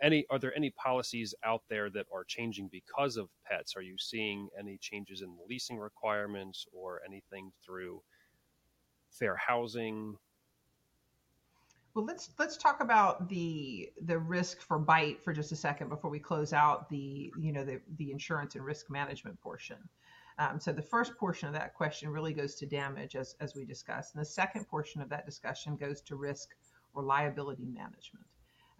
any 0.00 0.24
are 0.30 0.38
there 0.38 0.56
any 0.56 0.70
policies 0.70 1.34
out 1.42 1.62
there 1.68 1.90
that 1.90 2.06
are 2.14 2.22
changing 2.22 2.68
because 2.70 3.16
of 3.16 3.28
pets? 3.44 3.74
Are 3.76 3.82
you 3.82 3.96
seeing 3.98 4.48
any 4.56 4.78
changes 4.80 5.20
in 5.20 5.34
the 5.34 5.42
leasing 5.48 5.78
requirements 5.78 6.64
or 6.72 7.00
anything 7.04 7.50
through 7.66 8.00
fair 9.10 9.34
housing? 9.34 10.16
Well, 11.94 12.04
let's 12.04 12.30
let's 12.40 12.56
talk 12.56 12.80
about 12.80 13.28
the 13.28 13.92
the 14.02 14.18
risk 14.18 14.60
for 14.60 14.80
bite 14.80 15.22
for 15.22 15.32
just 15.32 15.52
a 15.52 15.56
second 15.56 15.88
before 15.88 16.10
we 16.10 16.18
close 16.18 16.52
out 16.52 16.88
the 16.88 17.32
you 17.38 17.52
know 17.52 17.64
the 17.64 17.80
the 17.98 18.10
insurance 18.10 18.56
and 18.56 18.64
risk 18.64 18.90
management 18.90 19.40
portion. 19.40 19.76
Um, 20.40 20.58
so 20.58 20.72
the 20.72 20.82
first 20.82 21.16
portion 21.16 21.46
of 21.46 21.54
that 21.54 21.74
question 21.74 22.08
really 22.08 22.32
goes 22.32 22.56
to 22.56 22.66
damage, 22.66 23.14
as 23.14 23.36
as 23.38 23.54
we 23.54 23.64
discussed, 23.64 24.14
and 24.14 24.20
the 24.20 24.26
second 24.26 24.64
portion 24.64 25.02
of 25.02 25.08
that 25.10 25.24
discussion 25.24 25.76
goes 25.76 26.00
to 26.02 26.16
risk 26.16 26.48
or 26.94 27.04
liability 27.04 27.66
management. 27.66 28.26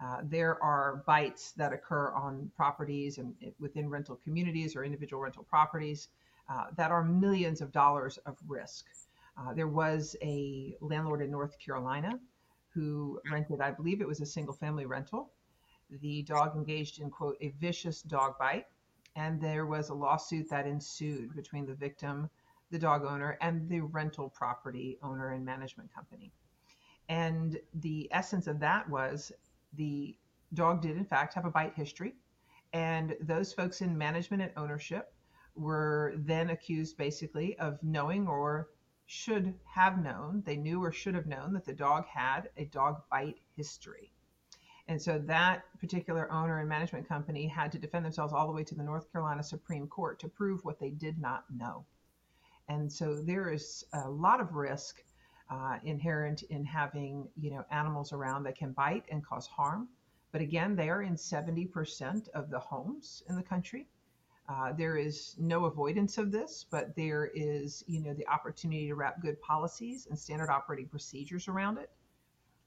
Uh, 0.03 0.23
there 0.25 0.61
are 0.61 1.05
bites 1.07 1.53
that 1.53 1.73
occur 1.73 2.11
on 2.15 2.51
properties 2.57 3.19
and 3.19 3.33
within 3.61 3.89
rental 3.89 4.17
communities 4.25 4.75
or 4.75 4.83
individual 4.85 5.23
rental 5.23 5.45
properties 5.45 6.09
uh, 6.49 6.65
that 6.77 6.91
are 6.91 7.05
millions 7.05 7.61
of 7.61 7.71
dollars 7.71 8.19
of 8.27 8.37
risk. 8.49 8.87
Uh, 9.39 9.55
there 9.55 9.69
was 9.69 10.17
a 10.21 10.77
landlord 10.81 11.23
in 11.23 11.31
North 11.31 11.57
Carolina 11.61 12.19
who 12.75 13.21
rented, 13.31 13.61
I 13.61 13.71
believe 13.71 14.01
it 14.01 14.09
was 14.09 14.21
a 14.21 14.27
single 14.27 14.55
family 14.55 14.87
rental. 14.87 15.31
The 16.01 16.23
dog 16.23 16.57
engaged 16.57 17.01
in, 17.01 17.11
quote, 17.11 17.37
a 17.41 17.51
vicious 17.61 18.03
dog 18.03 18.39
bite. 18.39 18.67
And 19.17 19.41
there 19.41 19.67
was 19.67 19.91
a 19.91 19.95
lawsuit 19.95 20.51
that 20.51 20.67
ensued 20.67 21.37
between 21.37 21.67
the 21.67 21.75
victim, 21.75 22.29
the 22.71 22.79
dog 22.79 23.05
owner, 23.05 23.39
and 23.41 23.69
the 23.69 23.81
rental 23.81 24.29
property 24.29 24.99
owner 25.03 25.31
and 25.31 25.45
management 25.45 25.95
company. 25.95 26.33
And 27.09 27.59
the 27.75 28.09
essence 28.11 28.47
of 28.49 28.59
that 28.61 28.89
was 28.89 29.31
the 29.75 30.17
dog 30.55 30.83
did, 30.83 30.97
in 30.97 31.05
fact, 31.05 31.35
have 31.35 31.45
a 31.45 31.51
bite 31.51 31.75
history. 31.77 32.15
And 32.73 33.17
those 33.21 33.53
folks 33.53 33.83
in 33.83 33.97
management 33.97 34.43
and 34.43 34.53
ownership 34.57 35.15
were 35.55 36.15
then 36.17 36.51
accused 36.51 36.97
basically 36.97 37.57
of 37.61 37.79
knowing 37.83 38.27
or 38.27 38.71
should 39.07 39.55
have 39.65 40.03
known, 40.03 40.43
they 40.47 40.57
knew 40.57 40.83
or 40.83 40.93
should 40.93 41.15
have 41.15 41.27
known 41.27 41.53
that 41.53 41.65
the 41.65 41.73
dog 41.73 42.07
had 42.07 42.51
a 42.57 42.65
dog 42.65 43.03
bite 43.11 43.39
history. 43.57 44.13
And 44.87 45.01
so 45.01 45.19
that 45.19 45.65
particular 45.79 46.31
owner 46.31 46.59
and 46.59 46.69
management 46.69 47.09
company 47.09 47.47
had 47.47 47.73
to 47.73 47.79
defend 47.79 48.05
themselves 48.05 48.33
all 48.33 48.47
the 48.47 48.53
way 48.53 48.65
to 48.65 48.75
the 48.75 48.83
North 48.83 49.11
Carolina 49.11 49.43
Supreme 49.43 49.87
Court 49.87 50.19
to 50.21 50.29
prove 50.29 50.65
what 50.65 50.79
they 50.79 50.91
did 50.91 51.19
not 51.19 51.45
know. 51.51 51.87
And 52.69 52.93
so 52.93 53.21
there 53.21 53.51
is 53.51 53.85
a 53.93 54.09
lot 54.09 54.41
of 54.41 54.55
risk 54.55 55.03
uh, 55.51 55.79
inherent 55.85 56.43
in 56.45 56.65
having 56.65 57.29
you 57.37 57.51
know 57.51 57.65
animals 57.71 58.13
around 58.13 58.45
that 58.45 58.57
can 58.57 58.73
bite 58.73 59.05
and 59.11 59.25
cause 59.25 59.47
harm. 59.47 59.89
But 60.33 60.41
again, 60.41 60.75
they 60.75 60.91
are 60.91 61.03
in 61.03 61.15
70% 61.15 62.29
of 62.31 62.51
the 62.51 62.59
homes 62.59 63.23
in 63.29 63.37
the 63.37 63.43
country. 63.43 63.87
Uh, 64.47 64.73
there 64.73 64.97
is 64.97 65.37
no 65.39 65.65
avoidance 65.65 66.19
of 66.19 66.31
this, 66.31 66.67
but 66.71 66.95
there 66.95 67.31
is, 67.35 67.83
you 67.87 68.01
know, 68.01 68.13
the 68.13 68.29
opportunity 68.29 68.87
to 68.87 68.95
wrap 68.95 69.23
good 69.23 69.41
policies 69.41 70.07
and 70.07 70.19
standard 70.19 70.51
operating 70.51 70.87
procedures 70.87 71.49
around 71.49 71.79
it. 71.79 71.91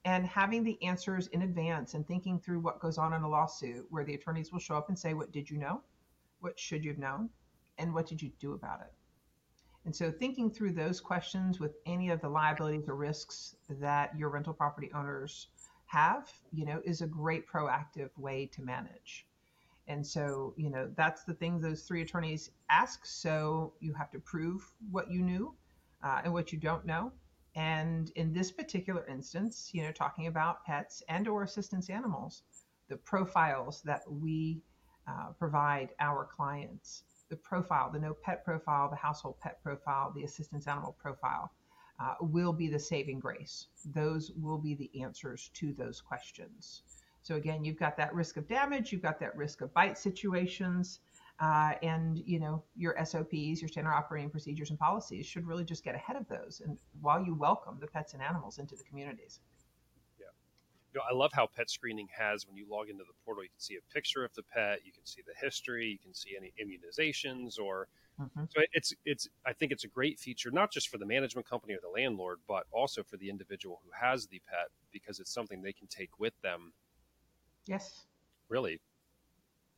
And 0.04 0.26
having 0.26 0.64
the 0.64 0.82
answers 0.84 1.28
in 1.28 1.44
advance 1.44 1.94
and 1.94 2.08
thinking 2.08 2.40
through 2.40 2.62
what 2.62 2.80
goes 2.80 2.98
on 2.98 3.14
in 3.14 3.22
a 3.22 3.30
lawsuit 3.30 3.86
where 3.90 4.06
the 4.06 4.16
attorneys 4.16 4.52
will 4.52 4.60
show 4.60 4.76
up 4.78 4.90
and 4.90 4.98
say, 4.98 5.14
What 5.14 5.32
did 5.32 5.50
you 5.50 5.58
know? 5.58 5.82
What 6.40 6.58
should 6.58 6.84
you 6.84 6.92
have 6.92 7.00
known? 7.00 7.30
And 7.78 7.94
what 7.94 8.08
did 8.08 8.22
you 8.22 8.32
do 8.40 8.54
about 8.54 8.82
it? 8.82 8.94
And 9.86 9.96
so 9.96 10.12
thinking 10.12 10.50
through 10.50 10.74
those 10.74 11.00
questions 11.00 11.60
with 11.60 11.76
any 11.86 12.10
of 12.10 12.22
the 12.22 12.30
liabilities 12.30 12.90
or 12.90 12.96
risks 12.96 13.56
that 13.70 14.18
your 14.18 14.30
rental 14.30 14.54
property 14.54 14.92
owners 14.94 15.48
have, 15.86 16.30
you 16.52 16.66
know, 16.66 16.82
is 16.84 17.02
a 17.02 17.08
great 17.08 17.48
proactive 17.48 18.10
way 18.18 18.48
to 18.48 18.62
manage. 18.62 19.26
And 19.88 20.06
so, 20.06 20.54
you 20.58 20.70
know, 20.70 20.90
that's 20.96 21.24
the 21.24 21.34
thing 21.34 21.60
those 21.60 21.84
three 21.84 22.02
attorneys 22.02 22.52
ask. 22.70 23.06
So 23.06 23.74
you 23.80 23.94
have 23.94 24.12
to 24.12 24.20
prove 24.20 24.70
what 24.92 25.10
you 25.10 25.22
knew 25.22 25.56
uh, 26.04 26.22
and 26.24 26.34
what 26.34 26.52
you 26.52 26.60
don't 26.60 26.86
know. 26.86 27.12
And 27.56 28.12
in 28.16 28.34
this 28.34 28.52
particular 28.52 29.06
instance, 29.08 29.72
you 29.74 29.82
know, 29.84 29.92
talking 29.92 30.28
about 30.28 30.64
pets 30.66 31.02
and 31.10 31.28
or 31.28 31.44
assistance 31.44 31.90
animals, 31.90 32.44
the 32.90 32.98
profiles 32.98 33.82
that 33.84 34.02
we 34.10 34.62
uh, 35.08 35.32
provide 35.40 35.90
our 36.00 36.26
clients, 36.26 37.04
the 37.30 37.36
profile, 37.38 37.90
the 37.92 38.00
no 38.00 38.14
pet 38.14 38.44
profile, 38.46 38.90
the 38.90 38.96
household 38.96 39.40
pet 39.40 39.62
profile, 39.64 40.12
the 40.14 40.24
assistance 40.24 40.68
animal 40.68 40.96
profile, 41.00 41.52
uh, 42.00 42.14
will 42.22 42.54
be 42.54 42.68
the 42.68 42.80
saving 42.80 43.20
grace. 43.20 43.68
Those 43.86 44.32
will 44.38 44.60
be 44.60 44.76
the 44.76 45.02
answers 45.02 45.50
to 45.56 45.74
those 45.74 46.00
questions. 46.02 46.84
So 47.28 47.36
again, 47.36 47.66
you've 47.66 47.78
got 47.78 47.98
that 47.98 48.16
risk 48.16 48.38
of 48.38 48.48
damage, 48.48 48.94
you've 48.94 49.02
got 49.02 49.20
that 49.20 49.36
risk 49.36 49.60
of 49.60 49.74
bite 49.74 49.98
situations, 49.98 51.02
uh, 51.42 51.74
and 51.84 52.18
you 52.26 52.40
know 52.40 52.64
your 52.78 52.96
SOPs, 53.04 53.60
your 53.62 53.68
standard 53.68 53.92
operating 53.92 54.30
procedures 54.30 54.70
and 54.70 54.80
policies 54.80 55.26
should 55.26 55.46
really 55.46 55.66
just 55.66 55.84
get 55.84 55.94
ahead 55.94 56.16
of 56.16 56.26
those. 56.30 56.62
And 56.64 56.78
while 57.02 57.22
you 57.22 57.36
welcome 57.36 57.80
the 57.82 57.88
pets 57.88 58.14
and 58.14 58.24
animals 58.24 58.60
into 58.60 58.78
the 58.78 58.84
communities. 58.86 59.42
Yeah, 60.18 60.28
you 60.94 61.02
know, 61.02 61.04
I 61.12 61.14
love 61.14 61.32
how 61.34 61.48
pet 61.54 61.70
screening 61.70 62.08
has 62.18 62.48
when 62.48 62.56
you 62.56 62.66
log 62.72 62.88
into 62.90 63.04
the 63.04 63.14
portal, 63.26 63.44
you 63.44 63.50
can 63.50 63.60
see 63.60 63.76
a 63.76 63.94
picture 63.94 64.24
of 64.24 64.34
the 64.34 64.44
pet, 64.44 64.80
you 64.86 64.94
can 64.94 65.06
see 65.06 65.22
the 65.28 65.34
history, 65.46 65.86
you 65.86 66.00
can 66.00 66.14
see 66.14 66.38
any 66.38 66.54
immunizations 66.58 67.60
or. 67.60 67.90
Mm-hmm. 68.22 68.46
So 68.50 68.62
it's 68.72 68.94
it's 69.06 69.28
I 69.46 69.52
think 69.52 69.74
it's 69.74 69.84
a 69.84 69.90
great 69.90 70.18
feature 70.18 70.50
not 70.50 70.72
just 70.72 70.88
for 70.88 70.98
the 70.98 71.06
management 71.06 71.48
company 71.48 71.74
or 71.74 71.80
the 71.84 72.02
landlord, 72.02 72.40
but 72.48 72.68
also 72.72 73.04
for 73.04 73.18
the 73.18 73.30
individual 73.30 73.82
who 73.84 73.92
has 74.00 74.28
the 74.28 74.42
pet 74.50 74.70
because 74.94 75.20
it's 75.20 75.32
something 75.32 75.62
they 75.62 75.74
can 75.74 75.88
take 75.88 76.18
with 76.20 76.34
them 76.42 76.72
Yes. 77.68 78.06
Really? 78.50 78.80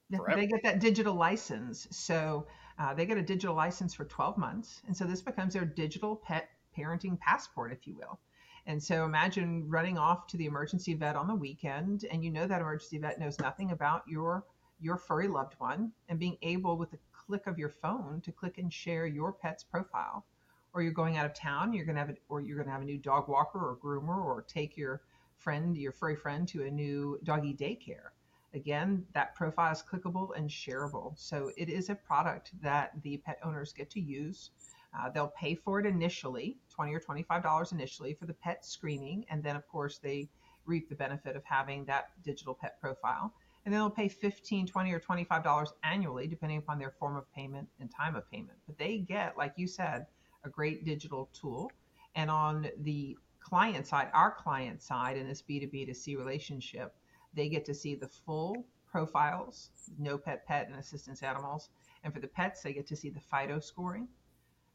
Yeah, 0.10 0.20
they 0.36 0.48
get 0.48 0.64
that 0.64 0.80
digital 0.80 1.14
license. 1.14 1.88
So 1.92 2.48
uh, 2.80 2.94
they 2.94 3.06
get 3.06 3.18
a 3.18 3.22
digital 3.22 3.56
license 3.56 3.94
for 3.94 4.06
12 4.06 4.38
months. 4.38 4.82
And 4.88 4.96
so 4.96 5.06
this 5.06 5.22
becomes 5.22 5.54
their 5.54 5.66
digital 5.66 6.16
pet 6.16 6.50
parenting 6.76 7.20
passport, 7.20 7.72
if 7.72 7.86
you 7.88 7.96
will. 7.96 8.20
And 8.66 8.82
so 8.82 9.06
imagine 9.06 9.68
running 9.70 9.98
off 9.98 10.28
to 10.28 10.38
the 10.38 10.46
emergency 10.46 10.94
vet 10.94 11.16
on 11.16 11.28
the 11.28 11.36
weekend, 11.36 12.06
and 12.12 12.24
you 12.24 12.30
know 12.30 12.46
that 12.46 12.62
emergency 12.62 12.98
vet 13.00 13.20
knows 13.20 13.40
nothing 13.40 13.72
about 13.72 14.04
your 14.08 14.46
your 14.82 14.96
furry 14.98 15.28
loved 15.28 15.56
one, 15.60 15.92
and 16.08 16.20
being 16.20 16.38
able 16.42 16.78
with 16.78 16.92
the 16.92 17.00
click 17.12 17.48
of 17.48 17.58
your 17.58 17.70
phone 17.70 18.22
to 18.22 18.32
click 18.32 18.58
and 18.60 18.72
share 18.72 19.06
your 19.06 19.34
pet's 19.34 19.64
profile. 19.64 20.26
Or 20.74 20.82
you're 20.82 20.94
going 20.94 21.18
out 21.18 21.26
of 21.26 21.34
town, 21.34 21.74
you're 21.74 21.86
gonna 21.86 22.00
have 22.00 22.10
a, 22.12 22.16
or 22.30 22.42
you're 22.42 22.58
gonna 22.58 22.72
have 22.72 22.82
a 22.82 22.86
new 22.86 22.98
dog 22.98 23.28
walker 23.28 23.60
or 23.60 23.78
groomer, 23.78 24.24
or 24.24 24.44
take 24.48 24.78
your 24.78 25.02
friend, 25.40 25.76
your 25.78 25.92
furry 25.92 26.16
friend, 26.16 26.48
to 26.50 26.64
a 26.64 26.72
new 26.72 27.20
doggy 27.24 27.54
daycare. 27.54 28.12
Again, 28.54 29.06
that 29.14 29.36
profile 29.36 29.72
is 29.72 29.84
clickable 29.84 30.36
and 30.36 30.50
shareable. 30.50 31.18
So 31.18 31.52
it 31.58 31.70
is 31.70 31.90
a 31.90 31.96
product 31.96 32.52
that 32.62 32.92
the 33.04 33.18
pet 33.18 33.40
owners 33.44 33.74
get 33.74 33.90
to 33.92 34.00
use. 34.00 34.52
Uh, 34.98 35.10
they'll 35.10 35.34
pay 35.38 35.54
for 35.54 35.80
it 35.80 35.86
initially, 35.86 36.58
20 36.70 36.94
or 36.94 37.00
$25 37.00 37.72
initially 37.72 38.14
for 38.14 38.26
the 38.26 38.34
pet 38.34 38.66
screening. 38.66 39.24
And 39.30 39.44
then, 39.44 39.56
of 39.56 39.68
course, 39.68 40.00
they 40.00 40.30
reap 40.66 40.90
the 40.90 40.96
benefit 40.96 41.36
of 41.36 41.44
having 41.46 41.86
that 41.86 42.12
digital 42.24 42.56
pet 42.56 42.80
profile. 42.82 43.34
And 43.66 43.74
then 43.74 43.82
they'll 43.82 43.90
pay 43.90 44.08
15, 44.08 44.66
20, 44.66 44.92
or 44.92 45.00
$25 45.00 45.68
annually, 45.84 46.28
depending 46.28 46.58
upon 46.58 46.80
their 46.80 46.92
form 46.92 47.18
of 47.18 47.32
payment 47.34 47.68
and 47.80 47.92
time 47.92 48.16
of 48.16 48.30
payment. 48.32 48.58
But 48.66 48.78
they 48.78 48.98
get, 48.98 49.38
like 49.38 49.54
you 49.58 49.68
said, 49.68 50.08
a 50.44 50.50
great 50.50 50.86
digital 50.86 51.30
tool. 51.34 51.72
And 52.16 52.32
on 52.32 52.68
the 52.80 53.18
client 53.40 53.88
side, 53.88 54.10
our 54.14 54.32
client 54.32 54.82
side 54.82 55.18
in 55.18 55.28
this 55.28 55.42
B2B 55.42 55.88
to 55.88 55.94
C 55.94 56.16
relationship, 56.16 56.96
they 57.34 57.50
get 57.50 57.66
to 57.66 57.74
see 57.74 57.96
the 57.96 58.08
full 58.08 58.66
profiles, 58.86 59.72
no 59.98 60.18
pet, 60.18 60.46
pet, 60.48 60.68
and 60.68 60.80
assistance 60.80 61.24
animals. 61.24 61.70
And 62.04 62.14
for 62.14 62.20
the 62.20 62.28
pets, 62.28 62.62
they 62.62 62.74
get 62.74 62.88
to 62.88 62.96
see 62.96 63.10
the 63.10 63.20
FIDO 63.20 63.60
scoring. 63.60 64.08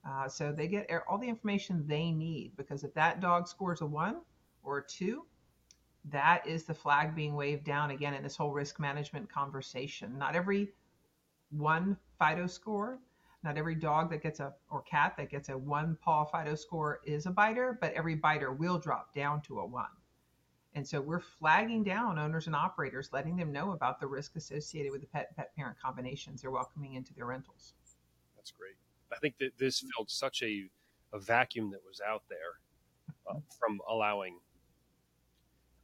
Uh, 0.08 0.28
so 0.28 0.52
they 0.52 0.68
get 0.68 0.90
all 1.08 1.18
the 1.18 1.28
information 1.28 1.86
they 1.86 2.10
need 2.10 2.52
because 2.56 2.84
if 2.84 2.92
that 2.94 3.20
dog 3.20 3.48
scores 3.48 3.80
a 3.80 3.86
one 3.86 4.20
or 4.62 4.78
a 4.78 4.86
two, 4.86 5.24
that 6.10 6.46
is 6.46 6.64
the 6.64 6.74
flag 6.74 7.14
being 7.14 7.34
waved 7.34 7.64
down 7.64 7.90
again 7.90 8.12
in 8.12 8.22
this 8.22 8.36
whole 8.36 8.52
risk 8.52 8.78
management 8.78 9.32
conversation. 9.32 10.18
Not 10.18 10.36
every 10.36 10.72
one 11.50 11.96
FIDO 12.18 12.46
score, 12.46 12.98
not 13.44 13.58
every 13.58 13.74
dog 13.74 14.10
that 14.10 14.22
gets 14.22 14.40
a 14.40 14.54
or 14.70 14.82
cat 14.82 15.14
that 15.18 15.30
gets 15.30 15.50
a 15.50 15.56
one 15.56 15.96
paw 16.02 16.24
FIDO 16.24 16.54
score 16.54 17.00
is 17.04 17.26
a 17.26 17.30
biter, 17.30 17.78
but 17.80 17.92
every 17.92 18.14
biter 18.14 18.52
will 18.52 18.78
drop 18.78 19.14
down 19.14 19.42
to 19.42 19.60
a 19.60 19.66
one. 19.66 19.86
And 20.74 20.86
so 20.86 21.00
we're 21.00 21.20
flagging 21.20 21.84
down 21.84 22.18
owners 22.18 22.46
and 22.46 22.56
operators, 22.56 23.10
letting 23.12 23.36
them 23.36 23.52
know 23.52 23.72
about 23.72 24.00
the 24.00 24.06
risk 24.06 24.34
associated 24.34 24.90
with 24.90 25.02
the 25.02 25.06
pet 25.06 25.36
pet 25.36 25.54
parent 25.54 25.76
combinations 25.80 26.40
they're 26.40 26.50
welcoming 26.50 26.94
into 26.94 27.12
their 27.14 27.26
rentals. 27.26 27.74
That's 28.34 28.50
great. 28.50 28.74
I 29.12 29.16
think 29.20 29.36
that 29.38 29.50
this 29.58 29.84
filled 29.94 30.10
such 30.10 30.42
a, 30.42 30.64
a 31.12 31.20
vacuum 31.20 31.70
that 31.70 31.80
was 31.86 32.00
out 32.04 32.22
there 32.28 32.60
uh, 33.30 33.38
from 33.60 33.80
allowing, 33.88 34.38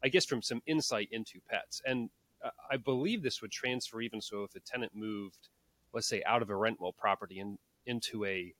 I 0.02 0.08
guess, 0.08 0.24
from 0.24 0.42
some 0.42 0.62
insight 0.66 1.08
into 1.12 1.40
pets. 1.48 1.82
And 1.86 2.10
uh, 2.42 2.50
I 2.70 2.78
believe 2.78 3.22
this 3.22 3.42
would 3.42 3.52
transfer 3.52 4.00
even 4.00 4.20
so 4.20 4.42
if 4.44 4.56
a 4.56 4.60
tenant 4.60 4.92
moved, 4.94 5.50
let's 5.92 6.08
say, 6.08 6.22
out 6.24 6.42
of 6.42 6.50
a 6.50 6.54
rentable 6.54 6.96
property 6.96 7.40
and 7.40 7.58
into 7.86 8.24
a 8.24 8.54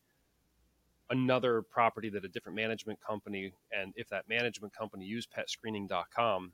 another 1.10 1.62
property 1.62 2.08
that 2.08 2.24
a 2.24 2.28
different 2.28 2.56
management 2.56 2.98
company, 3.00 3.52
and 3.72 3.92
if 3.96 4.08
that 4.08 4.28
management 4.28 4.72
company 4.74 5.04
used 5.04 5.28
petscreening.com, 5.36 6.52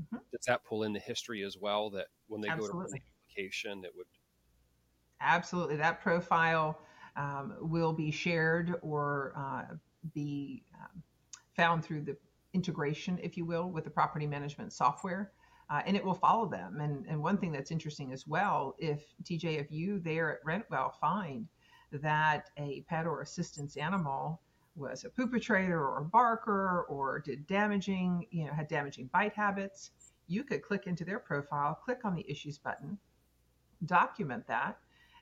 mm-hmm. 0.00 0.16
does 0.30 0.44
that 0.46 0.62
pull 0.64 0.82
in 0.82 0.92
the 0.92 1.00
history 1.00 1.42
as 1.42 1.56
well? 1.58 1.90
That 1.90 2.06
when 2.26 2.40
they 2.40 2.48
Absolutely. 2.48 2.78
go 2.78 2.84
to 2.84 2.92
the 2.92 3.00
application, 3.34 3.84
it 3.84 3.92
would. 3.96 4.06
Absolutely. 5.20 5.76
That 5.76 6.00
profile 6.00 6.78
um, 7.16 7.54
will 7.60 7.92
be 7.92 8.10
shared 8.10 8.74
or 8.82 9.32
uh, 9.36 9.74
be 10.14 10.62
um, 10.80 11.02
found 11.56 11.84
through 11.84 12.02
the 12.02 12.16
integration, 12.54 13.18
if 13.22 13.36
you 13.36 13.44
will, 13.44 13.70
with 13.70 13.84
the 13.84 13.90
property 13.90 14.26
management 14.26 14.72
software. 14.72 15.32
Uh, 15.70 15.82
and 15.84 15.96
it 15.96 16.04
will 16.04 16.14
follow 16.14 16.48
them. 16.48 16.80
And, 16.80 17.04
and 17.06 17.22
one 17.22 17.36
thing 17.36 17.52
that's 17.52 17.70
interesting 17.70 18.12
as 18.12 18.26
well, 18.26 18.74
if 18.78 19.04
TJ, 19.22 19.60
if 19.60 19.70
you 19.70 19.98
there 19.98 20.32
at 20.32 20.44
Rentwell 20.44 20.94
find 20.98 21.46
that 21.92 22.50
a 22.56 22.82
pet 22.88 23.06
or 23.06 23.20
assistance 23.20 23.76
animal 23.76 24.40
was 24.76 25.04
a 25.04 25.10
perpetrator 25.10 25.80
or 25.80 25.98
a 25.98 26.04
barker 26.04 26.86
or 26.88 27.18
did 27.18 27.46
damaging, 27.46 28.26
you 28.30 28.46
know, 28.46 28.52
had 28.52 28.68
damaging 28.68 29.10
bite 29.12 29.34
habits, 29.34 29.90
you 30.26 30.44
could 30.44 30.62
click 30.62 30.86
into 30.86 31.04
their 31.04 31.18
profile, 31.18 31.74
click 31.74 32.04
on 32.04 32.14
the 32.14 32.30
issues 32.30 32.58
button, 32.58 32.98
document 33.84 34.46
that. 34.46 34.78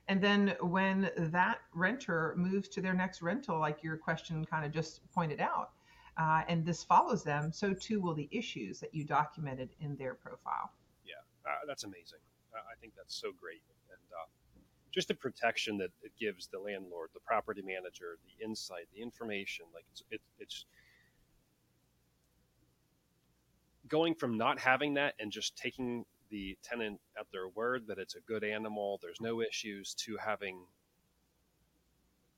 And 0.09 0.21
then 0.21 0.55
when 0.61 1.11
that 1.17 1.59
renter 1.73 2.33
moves 2.37 2.69
to 2.69 2.81
their 2.81 2.93
next 2.93 3.21
rental, 3.21 3.59
like 3.59 3.83
your 3.83 3.97
question 3.97 4.45
kind 4.45 4.65
of 4.65 4.71
just 4.71 5.01
pointed 5.13 5.41
out, 5.41 5.71
uh, 6.17 6.41
and 6.47 6.65
this 6.65 6.83
follows 6.83 7.23
them, 7.23 7.51
so 7.51 7.73
too 7.73 8.01
will 8.01 8.13
the 8.13 8.27
issues 8.31 8.79
that 8.79 8.93
you 8.93 9.03
documented 9.03 9.69
in 9.79 9.95
their 9.95 10.15
profile. 10.15 10.71
Yeah, 11.05 11.15
uh, 11.45 11.65
that's 11.67 11.83
amazing. 11.83 12.19
I 12.53 12.75
think 12.81 12.93
that's 12.95 13.15
so 13.19 13.29
great. 13.39 13.61
And 13.89 13.99
uh, 14.11 14.25
just 14.91 15.09
the 15.09 15.13
protection 15.13 15.77
that 15.77 15.91
it 16.01 16.11
gives 16.19 16.47
the 16.47 16.59
landlord, 16.59 17.09
the 17.13 17.19
property 17.19 17.61
manager, 17.61 18.17
the 18.25 18.43
insight, 18.43 18.87
the 18.95 19.01
information. 19.01 19.65
Like 19.73 19.85
it's 19.91 20.03
it, 20.09 20.21
it's 20.39 20.65
going 23.87 24.15
from 24.15 24.37
not 24.37 24.59
having 24.59 24.95
that 24.95 25.13
and 25.19 25.31
just 25.31 25.55
taking 25.55 26.03
the 26.29 26.57
tenant 26.63 26.99
at 27.17 27.25
their 27.31 27.47
word 27.49 27.85
that 27.87 27.99
it's 27.99 28.15
a 28.15 28.21
good 28.21 28.43
animal, 28.43 28.99
there's 29.01 29.21
no 29.21 29.41
issues, 29.41 29.93
to 29.93 30.17
having 30.17 30.65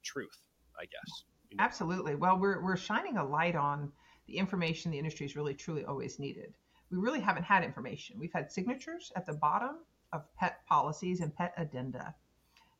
truth, 0.04 0.38
I 0.80 0.86
guess. 0.86 1.24
Absolutely. 1.57 2.15
Well, 2.15 2.38
we're 2.38 2.62
we're 2.62 2.77
shining 2.77 3.17
a 3.17 3.23
light 3.23 3.55
on 3.55 3.91
the 4.27 4.38
information 4.38 4.91
the 4.91 4.99
industry 4.99 5.25
is 5.25 5.35
really 5.35 5.55
truly 5.55 5.85
always 5.85 6.19
needed. 6.19 6.53
We 6.91 6.97
really 6.97 7.19
haven't 7.19 7.43
had 7.43 7.63
information. 7.63 8.19
We've 8.19 8.33
had 8.33 8.51
signatures 8.51 9.12
at 9.15 9.25
the 9.25 9.33
bottom 9.33 9.77
of 10.13 10.23
pet 10.35 10.65
policies 10.67 11.21
and 11.21 11.35
pet 11.35 11.53
addenda 11.57 12.15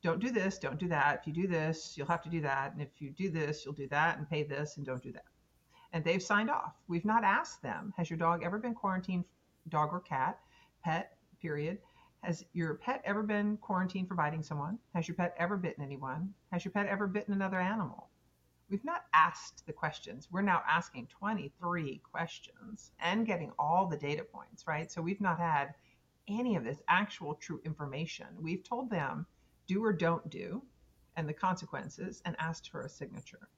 don't 0.02 0.22
do 0.22 0.32
this, 0.32 0.58
don't 0.58 0.80
do 0.80 0.88
that. 0.88 1.20
If 1.20 1.28
you 1.28 1.34
do 1.34 1.48
this, 1.48 1.98
you'll 1.98 2.08
have 2.08 2.22
to 2.24 2.30
do 2.30 2.42
that. 2.42 2.72
And 2.72 2.82
if 2.82 2.90
you 3.00 3.10
do 3.10 3.30
this, 3.30 3.66
you'll 3.66 3.74
do 3.74 3.88
that 3.90 4.18
and 4.18 4.30
pay 4.30 4.44
this 4.44 4.78
and 4.78 4.86
don't 4.86 5.04
do 5.04 5.12
that. 5.12 5.26
And 5.92 6.04
they've 6.04 6.22
signed 6.22 6.50
off. 6.50 6.76
We've 6.88 7.06
not 7.06 7.24
asked 7.24 7.62
them, 7.62 7.94
has 7.98 8.10
your 8.10 8.18
dog 8.20 8.44
ever 8.44 8.60
been 8.60 8.76
quarantined, 8.76 9.26
dog 9.68 9.90
or 9.92 10.00
cat, 10.00 10.40
pet, 10.84 11.18
period? 11.42 11.80
Has 12.22 12.46
your 12.54 12.76
pet 12.76 13.02
ever 13.06 13.24
been 13.24 13.58
quarantined 13.58 14.08
for 14.08 14.16
biting 14.16 14.44
someone? 14.44 14.78
Has 14.94 15.08
your 15.08 15.16
pet 15.16 15.36
ever 15.38 15.58
bitten 15.58 15.84
anyone? 15.84 16.34
Has 16.52 16.64
your 16.64 16.72
pet 16.72 16.86
ever 16.88 17.08
bitten 17.08 17.34
another 17.34 17.60
animal? 17.60 18.09
We've 18.70 18.86
not 18.86 19.06
asked 19.14 19.66
the 19.66 19.74
questions. 19.74 20.28
We're 20.32 20.44
now 20.44 20.62
asking 20.68 21.08
23 21.08 22.02
questions 22.10 22.92
and 23.00 23.26
getting 23.26 23.52
all 23.58 23.88
the 23.88 23.98
data 23.98 24.24
points, 24.24 24.68
right? 24.68 24.92
So 24.92 25.02
we've 25.02 25.22
not 25.22 25.40
had 25.40 25.74
any 26.28 26.56
of 26.56 26.64
this 26.64 26.82
actual 26.88 27.34
true 27.34 27.60
information. 27.66 28.28
We've 28.40 28.64
told 28.64 28.92
them 28.92 29.26
do 29.68 29.84
or 29.84 29.92
don't 29.92 30.30
do 30.30 30.62
and 31.16 31.28
the 31.28 31.34
consequences 31.34 32.22
and 32.26 32.36
asked 32.40 32.70
for 32.70 32.82
a 32.82 32.90
signature. 32.90 33.50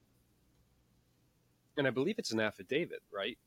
And 1.78 1.86
I 1.86 1.90
believe 1.90 2.16
it's 2.18 2.32
an 2.32 2.40
affidavit, 2.40 3.02
right? 3.14 3.38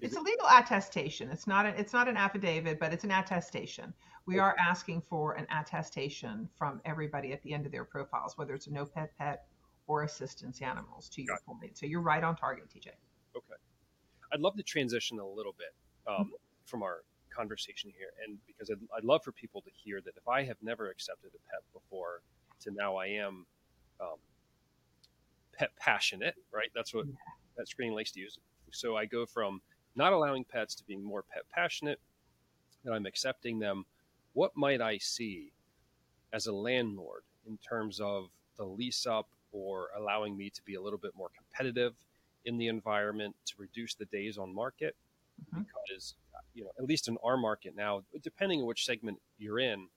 Is 0.00 0.10
it's 0.10 0.16
it? 0.16 0.20
a 0.20 0.22
legal 0.22 0.46
attestation. 0.46 1.30
It's 1.30 1.46
not 1.46 1.64
a, 1.64 1.68
it's 1.78 1.92
not 1.92 2.08
an 2.08 2.16
affidavit, 2.16 2.78
but 2.78 2.92
it's 2.92 3.04
an 3.04 3.10
attestation. 3.10 3.94
We 4.26 4.38
are 4.38 4.54
asking 4.58 5.02
for 5.02 5.34
an 5.34 5.46
attestation 5.50 6.48
from 6.54 6.80
everybody 6.84 7.32
at 7.32 7.42
the 7.42 7.52
end 7.52 7.66
of 7.66 7.72
their 7.72 7.84
profiles, 7.84 8.36
whether 8.36 8.54
it's 8.54 8.66
a 8.66 8.72
no 8.72 8.84
pet 8.84 9.12
pet 9.18 9.46
or 9.92 10.04
assistance 10.04 10.62
animals. 10.62 11.08
To 11.10 11.22
your 11.22 11.38
point, 11.46 11.76
so 11.76 11.86
you're 11.86 12.00
right 12.00 12.24
on 12.24 12.34
target, 12.34 12.64
TJ. 12.68 12.88
Okay, 13.36 13.60
I'd 14.32 14.40
love 14.40 14.56
to 14.56 14.62
transition 14.62 15.18
a 15.18 15.26
little 15.26 15.54
bit 15.58 15.74
um, 16.06 16.24
mm-hmm. 16.24 16.30
from 16.64 16.82
our 16.82 17.04
conversation 17.34 17.92
here, 17.96 18.08
and 18.26 18.38
because 18.46 18.70
I'd, 18.70 18.78
I'd, 18.96 19.04
love 19.04 19.22
for 19.22 19.32
people 19.32 19.60
to 19.62 19.70
hear 19.70 20.00
that 20.00 20.14
if 20.16 20.26
I 20.26 20.44
have 20.44 20.56
never 20.62 20.90
accepted 20.90 21.30
a 21.34 21.50
pet 21.50 21.62
before, 21.72 22.22
to 22.60 22.70
now 22.70 22.96
I 22.96 23.06
am 23.06 23.46
um, 24.00 24.16
pet 25.52 25.70
passionate, 25.78 26.34
right? 26.52 26.70
That's 26.74 26.94
what 26.94 27.06
yeah. 27.06 27.12
that 27.58 27.68
screening 27.68 27.94
likes 27.94 28.12
to 28.12 28.20
use. 28.20 28.38
So 28.70 28.96
I 28.96 29.04
go 29.04 29.26
from 29.26 29.60
not 29.94 30.12
allowing 30.14 30.44
pets 30.44 30.74
to 30.76 30.84
being 30.84 31.04
more 31.04 31.22
pet 31.22 31.42
passionate, 31.52 32.00
and 32.84 32.94
I'm 32.94 33.06
accepting 33.06 33.58
them. 33.58 33.84
What 34.32 34.52
might 34.56 34.80
I 34.80 34.96
see 34.96 35.52
as 36.32 36.46
a 36.46 36.52
landlord 36.52 37.24
in 37.46 37.58
terms 37.58 38.00
of 38.00 38.30
the 38.56 38.64
lease 38.64 39.06
up 39.06 39.28
or 39.52 39.88
allowing 39.96 40.36
me 40.36 40.50
to 40.50 40.62
be 40.62 40.74
a 40.74 40.80
little 40.80 40.98
bit 40.98 41.12
more 41.16 41.30
competitive 41.36 41.94
in 42.44 42.58
the 42.58 42.68
environment 42.68 43.34
to 43.46 43.54
reduce 43.58 43.94
the 43.94 44.06
days 44.06 44.38
on 44.38 44.54
market? 44.54 44.96
Mm-hmm. 45.54 45.62
Because 45.62 46.14
you 46.54 46.64
know, 46.64 46.70
at 46.78 46.84
least 46.84 47.08
in 47.08 47.16
our 47.24 47.36
market 47.36 47.74
now, 47.76 48.02
depending 48.22 48.60
on 48.60 48.66
which 48.66 48.84
segment 48.84 49.18
you're 49.38 49.58
in, 49.58 49.88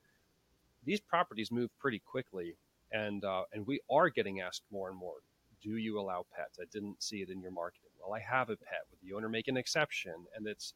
these 0.85 0.99
properties 0.99 1.51
move 1.51 1.69
pretty 1.79 1.99
quickly, 1.99 2.55
and 2.91 3.23
uh, 3.25 3.43
and 3.53 3.65
we 3.65 3.79
are 3.91 4.09
getting 4.09 4.41
asked 4.41 4.63
more 4.71 4.89
and 4.89 4.97
more. 4.97 5.15
Do 5.61 5.77
you 5.77 5.99
allow 5.99 6.25
pets? 6.35 6.59
I 6.61 6.65
didn't 6.71 7.01
see 7.01 7.17
it 7.17 7.29
in 7.29 7.41
your 7.41 7.51
marketing. 7.51 7.89
Well, 7.99 8.13
I 8.13 8.19
have 8.19 8.49
a 8.49 8.57
pet. 8.57 8.81
Would 8.91 8.99
the 9.01 9.15
owner 9.15 9.29
make 9.29 9.47
an 9.47 9.57
exception? 9.57 10.13
And 10.35 10.47
it's 10.47 10.73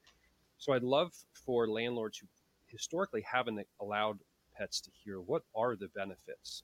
so 0.57 0.73
I'd 0.73 0.83
love 0.83 1.13
for 1.33 1.67
landlords 1.67 2.17
who 2.17 2.27
historically 2.67 3.21
haven't 3.21 3.65
allowed 3.81 4.19
pets 4.57 4.81
to 4.81 4.91
hear 5.03 5.21
what 5.21 5.43
are 5.55 5.75
the 5.75 5.87
benefits 5.95 6.63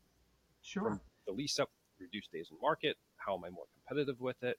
sure. 0.62 0.84
from 0.84 1.01
the 1.25 1.34
lease 1.34 1.60
up, 1.60 1.69
reduced 1.99 2.31
days 2.31 2.49
in 2.51 2.58
market. 2.62 2.97
How 3.17 3.36
am 3.36 3.43
I 3.45 3.49
more 3.49 3.65
competitive 3.73 4.19
with 4.19 4.41
it? 4.43 4.58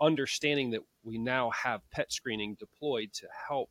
understanding 0.00 0.70
that 0.70 0.82
we 1.02 1.18
now 1.18 1.50
have 1.50 1.88
pet 1.90 2.12
screening 2.12 2.56
deployed 2.58 3.12
to 3.12 3.26
help 3.48 3.70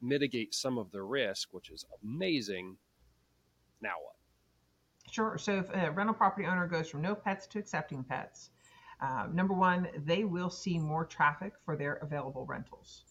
mitigate 0.00 0.54
some 0.54 0.78
of 0.78 0.90
the 0.92 1.02
risk, 1.02 1.48
which 1.52 1.70
is 1.70 1.84
amazing. 2.02 2.76
Now 3.80 3.94
what? 4.02 5.12
Sure. 5.12 5.38
So 5.38 5.58
if 5.58 5.70
a 5.70 5.90
rental 5.90 6.14
property 6.14 6.46
owner 6.46 6.66
goes 6.66 6.90
from 6.90 7.02
no 7.02 7.14
pets 7.14 7.46
to 7.48 7.58
accepting 7.58 8.04
pets, 8.04 8.50
uh, 9.00 9.28
number 9.32 9.54
one, 9.54 9.88
they 10.04 10.24
will 10.24 10.50
see 10.50 10.78
more 10.78 11.04
traffic 11.04 11.54
for 11.64 11.76
their 11.76 11.94
available 11.94 12.44
rentals. 12.46 13.04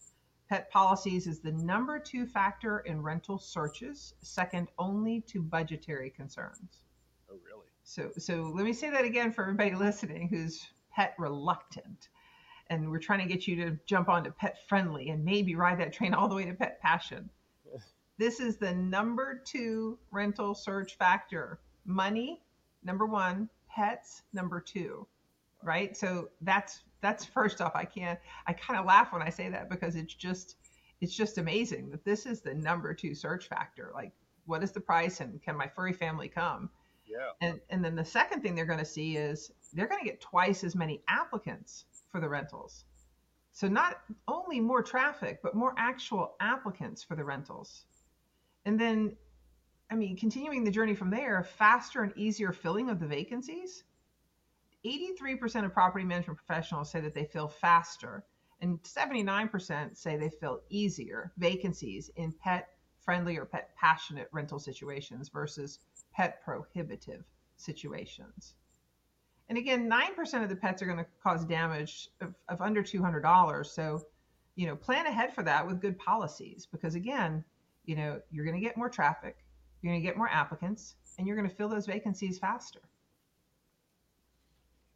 Pet 0.48 0.70
policies 0.70 1.26
is 1.26 1.40
the 1.40 1.52
number 1.52 1.98
two 1.98 2.26
factor 2.26 2.80
in 2.80 3.02
rental 3.02 3.38
searches, 3.38 4.14
second 4.20 4.68
only 4.78 5.20
to 5.22 5.42
budgetary 5.42 6.10
concerns. 6.10 6.85
So, 7.88 8.10
so 8.18 8.52
let 8.52 8.64
me 8.64 8.72
say 8.72 8.90
that 8.90 9.04
again 9.04 9.32
for 9.32 9.42
everybody 9.42 9.72
listening 9.76 10.28
who's 10.28 10.66
pet 10.92 11.14
reluctant. 11.18 12.08
And 12.68 12.90
we're 12.90 12.98
trying 12.98 13.20
to 13.20 13.32
get 13.32 13.46
you 13.46 13.54
to 13.64 13.78
jump 13.86 14.08
onto 14.08 14.32
pet 14.32 14.58
friendly 14.68 15.10
and 15.10 15.24
maybe 15.24 15.54
ride 15.54 15.78
that 15.78 15.92
train 15.92 16.12
all 16.12 16.26
the 16.26 16.34
way 16.34 16.44
to 16.46 16.52
pet 16.52 16.82
passion. 16.82 17.30
This 18.18 18.40
is 18.40 18.56
the 18.56 18.74
number 18.74 19.40
two 19.44 19.98
rental 20.10 20.52
search 20.52 20.98
factor. 20.98 21.60
Money, 21.84 22.42
number 22.82 23.06
one, 23.06 23.48
pets, 23.70 24.22
number 24.32 24.60
two. 24.60 25.06
Right? 25.62 25.96
So 25.96 26.30
that's 26.40 26.80
that's 27.02 27.24
first 27.24 27.60
off. 27.60 27.72
I 27.76 27.84
can't 27.84 28.18
I 28.48 28.52
kind 28.52 28.80
of 28.80 28.84
laugh 28.84 29.12
when 29.12 29.22
I 29.22 29.30
say 29.30 29.48
that 29.50 29.70
because 29.70 29.94
it's 29.94 30.14
just 30.14 30.56
it's 31.00 31.14
just 31.14 31.38
amazing 31.38 31.90
that 31.90 32.04
this 32.04 32.26
is 32.26 32.40
the 32.40 32.52
number 32.52 32.92
two 32.94 33.14
search 33.14 33.46
factor. 33.46 33.92
Like 33.94 34.10
what 34.44 34.64
is 34.64 34.72
the 34.72 34.80
price 34.80 35.20
and 35.20 35.40
can 35.40 35.56
my 35.56 35.68
furry 35.68 35.92
family 35.92 36.28
come? 36.28 36.68
Yeah. 37.16 37.48
And 37.48 37.60
and 37.70 37.84
then 37.84 37.96
the 37.96 38.04
second 38.04 38.42
thing 38.42 38.54
they're 38.54 38.66
going 38.66 38.78
to 38.78 38.84
see 38.84 39.16
is 39.16 39.52
they're 39.72 39.88
going 39.88 40.00
to 40.00 40.06
get 40.06 40.20
twice 40.20 40.64
as 40.64 40.74
many 40.74 41.02
applicants 41.08 41.84
for 42.10 42.20
the 42.20 42.28
rentals. 42.28 42.84
So 43.52 43.68
not 43.68 44.00
only 44.28 44.60
more 44.60 44.82
traffic, 44.82 45.40
but 45.42 45.54
more 45.54 45.74
actual 45.78 46.36
applicants 46.40 47.02
for 47.02 47.16
the 47.16 47.24
rentals. 47.24 47.86
And 48.64 48.78
then 48.78 49.16
I 49.90 49.94
mean, 49.94 50.16
continuing 50.16 50.64
the 50.64 50.70
journey 50.70 50.94
from 50.94 51.10
there, 51.10 51.44
faster 51.44 52.02
and 52.02 52.12
easier 52.16 52.52
filling 52.52 52.90
of 52.90 52.98
the 52.98 53.06
vacancies. 53.06 53.84
83% 54.84 55.64
of 55.64 55.72
property 55.72 56.04
management 56.04 56.38
professionals 56.38 56.90
say 56.90 57.00
that 57.00 57.14
they 57.14 57.24
fill 57.24 57.48
faster, 57.48 58.24
and 58.60 58.80
79% 58.82 59.96
say 59.96 60.16
they 60.16 60.30
fill 60.30 60.62
easier 60.70 61.32
vacancies 61.38 62.10
in 62.16 62.32
pet 62.32 62.68
friendly 63.00 63.36
or 63.36 63.44
pet 63.44 63.70
passionate 63.76 64.28
rental 64.32 64.58
situations 64.58 65.28
versus 65.28 65.78
pet 66.16 66.42
prohibitive 66.42 67.24
situations. 67.56 68.54
And 69.48 69.58
again, 69.58 69.88
9% 69.88 70.42
of 70.42 70.48
the 70.48 70.56
pets 70.56 70.82
are 70.82 70.86
going 70.86 70.98
to 70.98 71.06
cause 71.22 71.44
damage 71.44 72.08
of, 72.20 72.34
of 72.48 72.60
under 72.60 72.82
$200. 72.82 73.66
So, 73.66 74.02
you 74.56 74.66
know, 74.66 74.74
plan 74.74 75.06
ahead 75.06 75.32
for 75.32 75.42
that 75.44 75.66
with 75.66 75.80
good 75.80 75.98
policies 75.98 76.66
because, 76.70 76.94
again, 76.94 77.44
you 77.84 77.94
know, 77.94 78.20
you're 78.30 78.44
going 78.44 78.56
to 78.56 78.64
get 78.64 78.76
more 78.76 78.88
traffic, 78.88 79.36
you're 79.80 79.92
going 79.92 80.02
to 80.02 80.06
get 80.06 80.16
more 80.16 80.28
applicants, 80.28 80.96
and 81.18 81.26
you're 81.26 81.36
going 81.36 81.48
to 81.48 81.54
fill 81.54 81.68
those 81.68 81.86
vacancies 81.86 82.38
faster. 82.38 82.80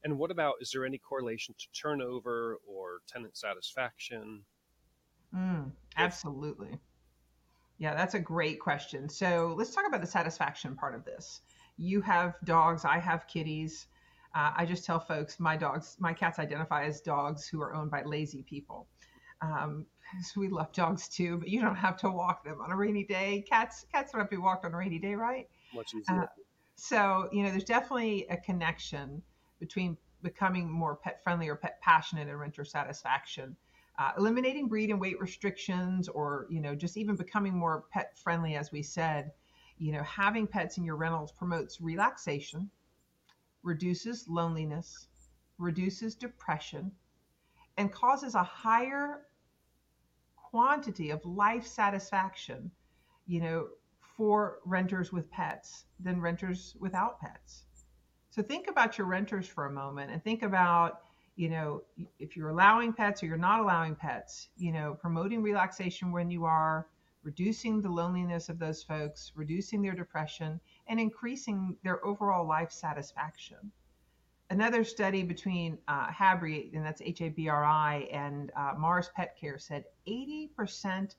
And 0.02 0.18
what 0.18 0.30
about, 0.30 0.54
is 0.61 0.70
there 0.72 0.87
any 0.87 0.98
correlation 0.98 1.54
to 1.59 1.66
turnover 1.78 2.59
or 2.66 3.02
tenant 3.06 3.37
satisfaction? 3.37 4.42
Mm, 5.35 5.70
absolutely. 5.96 6.78
Yeah, 7.81 7.95
that's 7.95 8.12
a 8.12 8.21
great 8.21 8.61
question. 8.61 9.09
So 9.09 9.55
let's 9.57 9.75
talk 9.75 9.87
about 9.88 10.03
the 10.03 10.07
satisfaction 10.07 10.77
part 10.77 10.95
of 10.95 11.07
this. 11.07 11.40
You 11.79 12.03
have 12.03 12.35
dogs, 12.45 12.85
I 12.85 12.99
have 12.99 13.27
kitties. 13.27 13.87
Uh, 14.35 14.53
I 14.55 14.66
just 14.66 14.85
tell 14.85 15.01
folks 15.01 15.40
my 15.40 15.57
dogs, 15.57 15.97
my 15.99 16.12
cats 16.12 16.38
identify 16.38 16.85
as 16.85 17.01
dogs 17.01 17.49
who 17.49 17.62
are 17.62 17.75
owned 17.75 17.90
by 17.90 18.03
lazy 18.03 18.43
people. 18.43 18.87
Um, 19.40 19.87
so 20.23 20.40
we 20.43 20.49
love 20.51 20.71
dogs 20.75 21.09
too, 21.09 21.38
but 21.38 21.49
you 21.49 21.62
don't 21.62 21.75
have 21.75 21.97
to 22.01 22.11
walk 22.11 22.45
them 22.45 22.61
on 22.61 22.71
a 22.71 22.77
rainy 22.77 23.03
day. 23.03 23.43
Cats, 23.49 23.87
cats 23.90 24.12
don't 24.12 24.21
have 24.21 24.29
to 24.29 24.37
be 24.37 24.43
walked 24.43 24.66
on 24.66 24.75
a 24.75 24.77
rainy 24.77 24.99
day, 24.99 25.14
right? 25.14 25.49
Much 25.73 25.95
easier. 25.95 26.25
Uh, 26.25 26.27
so 26.77 27.31
you 27.33 27.43
know, 27.43 27.51
there's 27.51 27.64
definitely 27.64 28.27
a 28.29 28.37
connection 28.37 29.23
between 29.59 29.97
becoming 30.23 30.71
more 30.71 30.97
pet 30.97 31.23
friendly 31.25 31.49
or 31.49 31.57
pet 31.57 31.81
passionate 31.81 32.29
and 32.29 32.38
renter 32.38 32.62
satisfaction. 32.62 33.57
Uh, 34.01 34.13
eliminating 34.17 34.67
breed 34.67 34.89
and 34.89 34.99
weight 34.99 35.21
restrictions, 35.21 36.09
or 36.09 36.47
you 36.49 36.59
know, 36.59 36.75
just 36.75 36.97
even 36.97 37.15
becoming 37.15 37.55
more 37.55 37.85
pet 37.93 38.17
friendly, 38.17 38.55
as 38.55 38.73
we 38.73 38.83
said, 38.83 39.31
you 39.77 39.93
know, 39.93 40.03
having 40.05 40.47
pets 40.47 40.79
in 40.79 40.85
your 40.85 40.97
rentals 40.97 41.33
promotes 41.33 41.83
relaxation, 41.83 42.71
reduces 43.63 44.27
loneliness, 44.27 45.09
reduces 45.59 46.15
depression, 46.15 46.91
and 47.77 47.93
causes 47.93 48.35
a 48.35 48.43
higher 48.43 49.27
quantity 50.35 51.11
of 51.11 51.23
life 51.27 51.67
satisfaction, 51.67 52.71
you 53.27 53.43
know, 53.43 53.69
for 54.17 54.61
renters 54.65 55.13
with 55.13 55.31
pets 55.31 55.85
than 55.99 56.23
renters 56.23 56.75
without 56.81 57.21
pets. 57.21 57.65
So 58.31 58.41
think 58.41 58.67
about 58.67 58.97
your 58.97 59.07
renters 59.07 59.47
for 59.47 59.67
a 59.67 59.73
moment 59.73 60.11
and 60.11 60.25
think 60.25 60.43
about, 60.43 61.01
you 61.37 61.49
know, 61.49 61.83
if 62.19 62.37
you're 62.37 62.51
allowing 62.51 62.93
pets 62.93 63.23
or 63.23 63.27
you're 63.27 63.37
not 63.37 63.61
allowing 63.61 63.95
pets, 63.95 64.49
you 64.57 64.73
know, 64.73 64.95
promoting 65.01 65.43
relaxation 65.43 66.12
when 66.12 66.31
you 66.31 66.45
are, 66.45 66.87
reducing 67.23 67.81
the 67.81 67.88
loneliness 67.88 68.49
of 68.49 68.59
those 68.59 68.83
folks, 68.83 69.33
reducing 69.35 69.83
their 69.83 69.95
depression, 69.95 70.61
and 70.88 70.99
increasing 70.99 71.77
their 71.85 72.05
overall 72.05 72.47
life 72.47 72.71
satisfaction. 72.71 73.71
Another 74.51 74.83
study 74.83 75.23
between 75.23 75.79
uh, 75.87 76.09
Habri, 76.09 76.75
and 76.75 76.85
that's 76.85 77.01
H 77.03 77.21
A 77.21 77.29
B 77.29 77.49
R 77.49 77.64
I, 77.64 78.09
and 78.11 78.51
uh, 78.57 78.73
Mars 78.77 79.11
Pet 79.14 79.37
Care 79.38 79.59
said 79.59 79.85
80% 80.09 81.14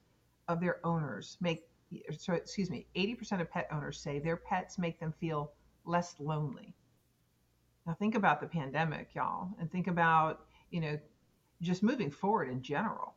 of 0.48 0.60
their 0.60 0.86
owners 0.86 1.38
make, 1.40 1.70
so 2.18 2.34
excuse 2.34 2.70
me, 2.70 2.86
80% 2.96 3.40
of 3.40 3.50
pet 3.50 3.68
owners 3.72 4.00
say 4.00 4.20
their 4.20 4.38
pets 4.38 4.78
make 4.78 5.00
them 5.00 5.14
feel 5.20 5.54
less 5.86 6.16
lonely. 6.20 6.76
Now 7.86 7.94
think 7.94 8.16
about 8.16 8.42
the 8.42 8.48
pandemic, 8.48 9.16
y'all, 9.16 9.50
and 9.60 9.72
think 9.72 9.88
about, 9.88 10.46
you 10.70 10.82
know, 10.82 11.00
just 11.62 11.84
moving 11.84 12.12
forward 12.12 12.50
in 12.50 12.62
general. 12.62 13.16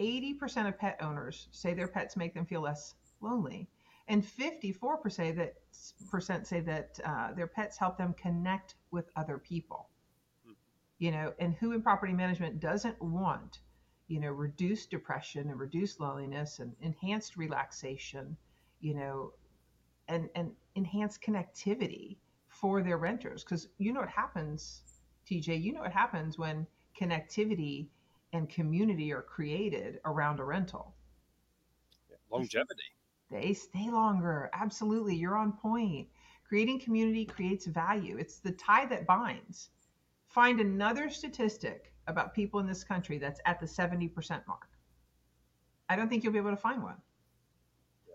80% 0.00 0.68
of 0.68 0.78
pet 0.78 0.98
owners 1.00 1.48
say 1.52 1.74
their 1.74 1.88
pets 1.88 2.16
make 2.16 2.34
them 2.34 2.46
feel 2.46 2.60
less 2.60 2.94
lonely, 3.20 3.68
and 4.08 4.24
54% 4.24 5.12
say 5.12 5.32
that 5.32 5.54
percent 6.10 6.46
say 6.46 6.60
that 6.60 6.98
uh, 7.04 7.32
their 7.32 7.46
pets 7.46 7.76
help 7.76 7.96
them 7.96 8.14
connect 8.14 8.74
with 8.90 9.10
other 9.16 9.38
people. 9.38 9.88
You 10.98 11.10
know, 11.10 11.34
and 11.38 11.54
who 11.54 11.72
in 11.72 11.82
property 11.82 12.12
management 12.12 12.60
doesn't 12.60 13.00
want, 13.02 13.60
you 14.06 14.20
know, 14.20 14.30
reduced 14.30 14.90
depression 14.90 15.50
and 15.50 15.58
reduced 15.58 16.00
loneliness 16.00 16.60
and 16.60 16.72
enhanced 16.80 17.36
relaxation, 17.36 18.36
you 18.80 18.94
know, 18.94 19.32
and 20.08 20.28
and 20.34 20.52
enhanced 20.74 21.20
connectivity 21.20 22.18
for 22.54 22.82
their 22.82 22.98
renters 22.98 23.44
because 23.44 23.68
you 23.78 23.92
know 23.92 24.00
what 24.00 24.08
happens, 24.08 24.82
TJ. 25.28 25.60
You 25.62 25.72
know 25.72 25.80
what 25.80 25.92
happens 25.92 26.38
when 26.38 26.66
connectivity 26.98 27.88
and 28.32 28.48
community 28.48 29.12
are 29.12 29.22
created 29.22 30.00
around 30.04 30.40
a 30.40 30.44
rental. 30.44 30.94
Yeah, 32.10 32.16
longevity. 32.30 32.82
They 33.30 33.52
stay 33.52 33.90
longer. 33.90 34.50
Absolutely. 34.52 35.16
You're 35.16 35.36
on 35.36 35.52
point. 35.52 36.08
Creating 36.46 36.78
community 36.78 37.24
creates 37.24 37.66
value. 37.66 38.16
It's 38.18 38.38
the 38.38 38.52
tie 38.52 38.86
that 38.86 39.06
binds. 39.06 39.70
Find 40.28 40.60
another 40.60 41.10
statistic 41.10 41.92
about 42.06 42.34
people 42.34 42.60
in 42.60 42.66
this 42.66 42.84
country 42.84 43.18
that's 43.18 43.40
at 43.46 43.60
the 43.60 43.66
70% 43.66 44.46
mark. 44.46 44.68
I 45.88 45.96
don't 45.96 46.08
think 46.08 46.22
you'll 46.22 46.32
be 46.32 46.38
able 46.38 46.50
to 46.50 46.56
find 46.56 46.82
one. 46.82 46.96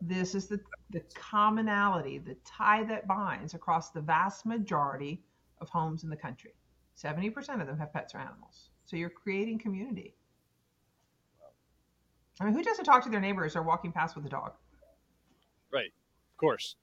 This 0.02 0.36
is 0.36 0.48
the, 0.48 0.60
the 0.90 1.02
commonality, 1.14 2.18
the 2.18 2.36
tie 2.46 2.84
that 2.86 3.08
binds 3.08 3.54
across 3.54 3.92
the 3.92 4.02
vast 4.02 4.46
majority 4.46 5.22
of 5.60 5.70
homes 5.70 6.04
in 6.04 6.10
the 6.10 6.16
country. 6.16 6.54
70% 6.98 7.62
of 7.62 7.68
them 7.68 7.78
have 7.78 7.94
pets 7.94 8.16
or 8.16 8.20
animals. 8.20 8.70
So 8.86 8.96
you're 8.96 9.10
creating 9.10 9.60
community. 9.60 10.16
I 12.40 12.46
mean, 12.46 12.54
who 12.54 12.64
doesn't 12.64 12.86
talk 12.86 13.04
to 13.04 13.10
their 13.10 13.20
neighbors 13.20 13.56
or 13.56 13.64
walking 13.64 13.92
past 13.92 14.16
with 14.16 14.26
a 14.26 14.30
dog? 14.30 14.54
Right. 15.72 15.92
Of 16.34 16.38
course. 16.38 16.76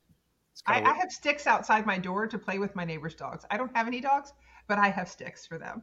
I, 0.67 0.81
I, 0.83 0.95
have 0.95 1.13
sticks 1.13 1.47
outside 1.47 1.85
my 1.85 1.99
door 1.99 2.27
to 2.27 2.39
play 2.39 2.59
with 2.59 2.75
my 2.75 2.85
neighbor's 2.85 3.15
dogs. 3.15 3.45
I 3.51 3.59
don't 3.59 3.75
have 3.77 3.87
any 3.87 4.01
dogs, 4.01 4.33
but 4.69 4.79
I 4.79 4.89
have 4.89 5.09
sticks 5.09 5.47
for 5.47 5.59
them. 5.59 5.83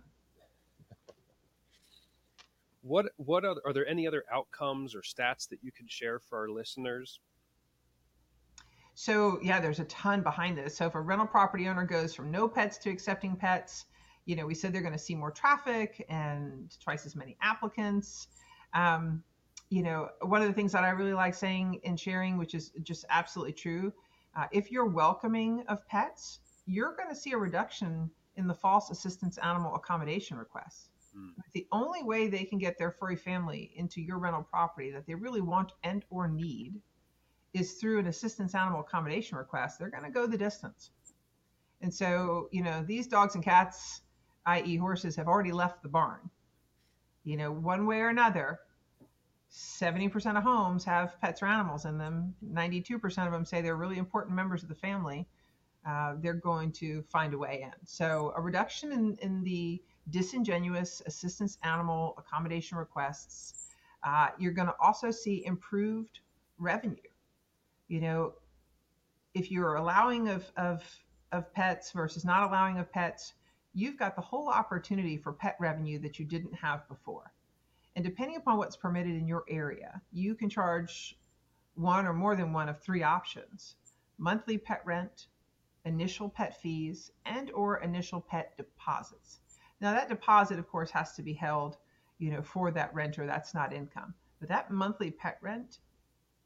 What 2.84 3.08
what 3.15 3.46
are, 3.46 3.56
are 3.65 3.74
there 3.74 3.88
any 3.88 4.08
other 4.08 4.24
outcomes 4.32 4.93
or 4.93 5.02
stats 5.02 5.50
that 5.50 5.60
you 5.63 5.72
could 5.72 5.89
share 5.89 6.19
for 6.19 6.39
our 6.39 6.50
listeners? 6.50 7.19
So 8.93 9.39
yeah, 9.41 9.60
there's 9.60 9.80
a 9.80 9.86
ton 9.86 10.22
behind 10.22 10.58
this. 10.58 10.78
So 10.78 10.86
if 10.86 10.96
a 10.96 11.02
rental 11.02 11.26
property 11.26 11.67
owner 11.67 11.86
goes 11.86 12.13
from 12.13 12.30
no 12.30 12.48
pets 12.48 12.78
to 12.80 12.89
accepting 12.89 13.36
pets, 13.36 13.86
you 14.26 14.36
know, 14.36 14.46
we 14.46 14.54
said 14.54 14.74
they're 14.74 14.82
going 14.82 14.93
to 14.93 15.00
see 15.00 15.15
more 15.15 15.32
traffic 15.32 16.06
and 16.10 16.76
twice 16.84 17.06
as 17.06 17.15
many 17.15 17.38
applicants. 17.41 18.28
Um, 18.74 19.24
you 19.69 19.82
know, 19.82 20.10
one 20.22 20.41
of 20.41 20.48
the 20.48 20.54
things 20.54 20.72
that 20.74 20.84
I 20.84 20.89
really 20.89 21.13
like 21.13 21.34
saying 21.34 21.82
and 21.84 22.00
sharing, 22.00 22.38
which 22.38 22.54
is 22.54 22.72
just 22.84 23.06
absolutely 23.10 23.54
true, 23.54 23.91
uh, 24.36 24.46
if 24.52 24.72
you're 24.72 24.86
welcoming 24.86 25.63
of 25.67 25.88
pets, 25.88 26.39
you're 26.65 26.96
going 26.96 27.10
to 27.10 27.15
see 27.15 27.32
a 27.32 27.38
reduction 27.38 28.10
in 28.36 28.48
the 28.48 28.54
false 28.54 28.89
assistance 28.89 29.38
animal 29.39 29.74
accommodation 29.76 30.38
requests. 30.38 30.89
Mm. 31.17 31.32
The 31.54 31.67
only 31.71 32.04
way 32.04 32.28
they 32.28 32.43
can 32.43 32.58
get 32.58 32.78
their 32.78 32.91
furry 32.91 33.15
family 33.15 33.71
into 33.76 34.02
your 34.02 34.17
rental 34.17 34.43
property 34.43 34.91
that 34.91 35.06
they 35.06 35.15
really 35.15 35.41
want 35.41 35.71
and 35.84 36.04
or 36.10 36.28
need 36.28 36.76
is 37.54 37.73
through 37.73 37.99
an 37.99 38.08
assistance 38.08 38.56
animal 38.56 38.82
accommodation 38.82 39.38
request. 39.38 39.78
They're 39.78 39.89
going 39.89 40.04
to 40.04 40.10
go 40.10 40.26
the 40.26 40.38
distance. 40.38 40.91
And 41.82 41.93
so, 41.93 42.47
you 42.52 42.63
know, 42.63 42.84
these 42.84 43.08
dogs 43.08 43.36
and 43.36 43.43
cats, 43.43 44.02
i.e., 44.45 44.78
horses, 44.78 45.15
have 45.17 45.28
already 45.28 45.52
left 45.52 45.84
the 45.84 45.89
barn. 45.89 46.30
You 47.23 47.38
know, 47.38 47.52
one 47.52 47.86
way 47.86 47.99
or 47.99 48.10
another, 48.10 48.60
70% 49.52 50.38
of 50.38 50.43
homes 50.43 50.84
have 50.86 51.19
pets 51.21 51.43
or 51.43 51.45
animals 51.45 51.86
in 51.86 51.97
them. 51.97 52.34
92% 52.43 53.26
of 53.26 53.32
them 53.32 53.45
say 53.45 53.62
they're 53.62 53.76
really 53.76 53.97
important 53.97 54.36
members 54.36 54.63
of 54.63 54.69
the 54.69 54.76
family. 54.76 55.28
Uh, 55.86 56.15
they're 56.19 56.34
going 56.34 56.71
to 56.71 57.04
find 57.04 57.34
a 57.34 57.38
way 57.38 57.62
in. 57.62 57.86
So, 57.86 58.34
a 58.36 58.41
reduction 58.41 58.93
in, 58.93 59.17
in 59.21 59.43
the 59.43 59.82
disingenuous 60.09 61.01
assistance 61.05 61.57
animal 61.63 62.15
accommodation 62.17 62.77
requests. 62.77 63.67
Uh, 64.03 64.29
you're 64.37 64.51
going 64.51 64.67
to 64.67 64.75
also 64.81 65.11
see 65.11 65.45
improved 65.45 66.19
revenue. 66.57 66.97
You 67.87 68.01
know, 68.01 68.33
if 69.33 69.51
you're 69.51 69.75
allowing 69.75 70.27
of, 70.27 70.51
of, 70.57 70.83
of 71.31 71.53
pets 71.53 71.91
versus 71.91 72.25
not 72.25 72.43
allowing 72.49 72.77
of 72.79 72.91
pets, 72.91 73.33
you've 73.73 73.97
got 73.97 74.15
the 74.15 74.21
whole 74.21 74.49
opportunity 74.49 75.17
for 75.17 75.33
pet 75.33 75.55
revenue 75.59 75.99
that 75.99 76.19
you 76.19 76.25
didn't 76.25 76.53
have 76.53 76.87
before. 76.87 77.31
And 77.95 78.03
depending 78.03 78.37
upon 78.37 78.57
what's 78.57 78.75
permitted 78.75 79.15
in 79.15 79.27
your 79.27 79.43
area, 79.47 80.01
you 80.11 80.35
can 80.35 80.49
charge 80.49 81.17
one 81.75 82.05
or 82.05 82.13
more 82.13 82.35
than 82.35 82.53
one 82.53 82.69
of 82.69 82.79
three 82.79 83.03
options 83.03 83.75
monthly 84.19 84.57
pet 84.57 84.81
rent, 84.85 85.27
initial 85.85 86.29
pet 86.29 86.61
fees, 86.61 87.11
and 87.25 87.51
or 87.51 87.77
initial 87.77 88.21
pet 88.21 88.55
deposits. 88.57 89.39
Now 89.84 89.91
that 89.91 90.08
deposit, 90.08 90.60
of 90.60 90.69
course, 90.69 90.89
has 90.91 91.12
to 91.15 91.22
be 91.22 91.34
held, 91.34 91.76
you 92.17 92.32
know, 92.32 92.41
for 92.41 92.72
that 92.72 92.93
renter. 92.93 93.26
That's 93.26 93.54
not 93.54 93.74
income. 93.74 94.13
But 94.39 94.48
that 94.48 94.72
monthly 94.72 95.12
pet 95.12 95.38
rent 95.41 95.80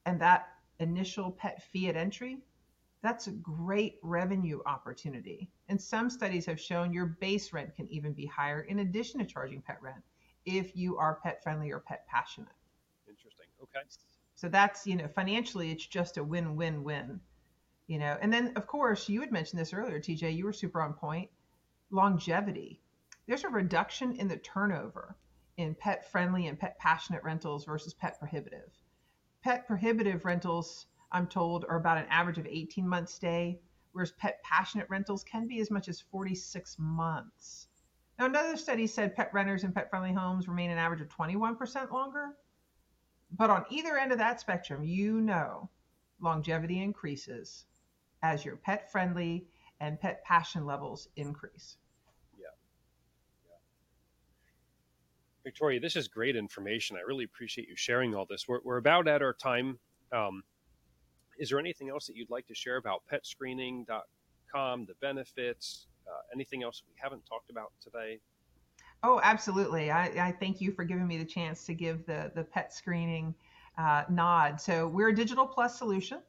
and 0.07 0.19
that 0.19 0.47
initial 0.79 1.29
pet 1.29 1.61
fee 1.61 1.87
at 1.87 1.95
entry, 1.95 2.39
that's 3.03 3.27
a 3.27 3.31
great 3.31 3.99
revenue 4.01 4.59
opportunity. 4.65 5.51
And 5.69 5.79
some 5.79 6.09
studies 6.09 6.47
have 6.47 6.59
shown 6.59 6.91
your 6.91 7.05
base 7.05 7.53
rent 7.53 7.75
can 7.75 7.87
even 7.89 8.11
be 8.11 8.25
higher 8.25 8.61
in 8.61 8.79
addition 8.79 9.19
to 9.19 9.25
charging 9.27 9.61
pet 9.61 9.77
rent 9.83 10.03
if 10.45 10.75
you 10.75 10.97
are 10.97 11.19
pet 11.21 11.43
friendly 11.43 11.71
or 11.71 11.79
pet 11.79 12.07
passionate. 12.07 12.49
Interesting. 13.07 13.45
Okay. 13.61 13.85
So 14.33 14.49
that's, 14.49 14.87
you 14.87 14.95
know, 14.95 15.07
financially, 15.07 15.69
it's 15.69 15.85
just 15.85 16.17
a 16.17 16.23
win 16.23 16.55
win 16.55 16.83
win. 16.83 17.19
You 17.85 17.99
know, 17.99 18.17
and 18.19 18.33
then 18.33 18.53
of 18.55 18.65
course, 18.65 19.07
you 19.07 19.21
had 19.21 19.31
mentioned 19.31 19.61
this 19.61 19.73
earlier, 19.73 19.99
TJ, 19.99 20.35
you 20.35 20.45
were 20.45 20.53
super 20.53 20.81
on 20.81 20.93
point. 20.93 21.29
Longevity. 21.91 22.81
There's 23.27 23.43
a 23.43 23.49
reduction 23.49 24.13
in 24.13 24.27
the 24.27 24.37
turnover 24.37 25.17
in 25.57 25.75
pet 25.75 26.09
friendly 26.11 26.47
and 26.47 26.59
pet 26.59 26.79
passionate 26.79 27.23
rentals 27.23 27.65
versus 27.65 27.93
pet 27.93 28.17
prohibitive. 28.19 28.71
Pet 29.43 29.67
prohibitive 29.67 30.25
rentals, 30.25 30.87
I'm 31.11 31.27
told, 31.27 31.65
are 31.65 31.77
about 31.77 31.97
an 31.97 32.07
average 32.09 32.37
of 32.37 32.47
18 32.47 32.87
months 32.87 33.13
stay, 33.13 33.59
whereas 33.91 34.11
pet 34.13 34.41
passionate 34.43 34.89
rentals 34.89 35.23
can 35.23 35.47
be 35.47 35.59
as 35.59 35.69
much 35.69 35.87
as 35.87 36.01
46 36.01 36.77
months. 36.79 37.67
Now, 38.17 38.25
another 38.25 38.57
study 38.57 38.87
said 38.87 39.15
pet 39.15 39.31
renters 39.33 39.63
in 39.63 39.73
pet 39.73 39.89
friendly 39.89 40.13
homes 40.13 40.47
remain 40.47 40.71
an 40.71 40.77
average 40.77 41.01
of 41.01 41.09
21% 41.09 41.91
longer. 41.91 42.35
But 43.31 43.49
on 43.49 43.65
either 43.69 43.97
end 43.97 44.11
of 44.11 44.17
that 44.19 44.39
spectrum, 44.39 44.83
you 44.83 45.21
know 45.21 45.69
longevity 46.19 46.81
increases 46.81 47.65
as 48.23 48.43
your 48.43 48.55
pet 48.55 48.91
friendly 48.91 49.47
and 49.79 49.99
pet 49.99 50.23
passion 50.23 50.65
levels 50.65 51.09
increase. 51.15 51.77
Yeah. 52.37 52.47
yeah. 53.45 53.57
Victoria, 55.47 55.79
this 55.79 55.95
is 55.95 56.09
great 56.09 56.35
information. 56.35 56.97
I 56.97 57.07
really 57.07 57.23
appreciate 57.23 57.69
you 57.69 57.75
sharing 57.77 58.13
all 58.13 58.25
this. 58.29 58.49
We're, 58.49 58.59
we're 58.65 58.75
about 58.75 59.07
at 59.07 59.21
our 59.21 59.31
time. 59.31 59.79
Um, 60.11 60.43
is 61.39 61.49
there 61.49 61.57
anything 61.57 61.87
else 61.89 62.05
that 62.07 62.17
you'd 62.17 62.29
like 62.29 62.45
to 62.47 62.53
share 62.53 62.75
about 62.75 63.03
petscreening.com, 63.09 64.85
the 64.85 64.93
benefits, 64.99 65.87
uh, 66.05 66.19
anything 66.33 66.63
else 66.63 66.83
we 66.85 66.93
haven't 66.97 67.25
talked 67.25 67.49
about 67.49 67.71
today? 67.81 68.19
Oh, 69.03 69.21
absolutely. 69.23 69.89
I, 69.89 70.27
I, 70.27 70.31
thank 70.37 70.59
you 70.59 70.73
for 70.73 70.83
giving 70.83 71.07
me 71.07 71.17
the 71.17 71.23
chance 71.23 71.63
to 71.67 71.73
give 71.73 72.05
the, 72.05 72.29
the 72.35 72.43
pet 72.43 72.73
screening 72.73 73.33
uh, 73.77 74.03
nod. 74.09 74.59
So, 74.59 74.85
we're 74.85 75.09
a 75.09 75.15
digital 75.15 75.47
plus 75.47 75.77
solution. 75.77 76.19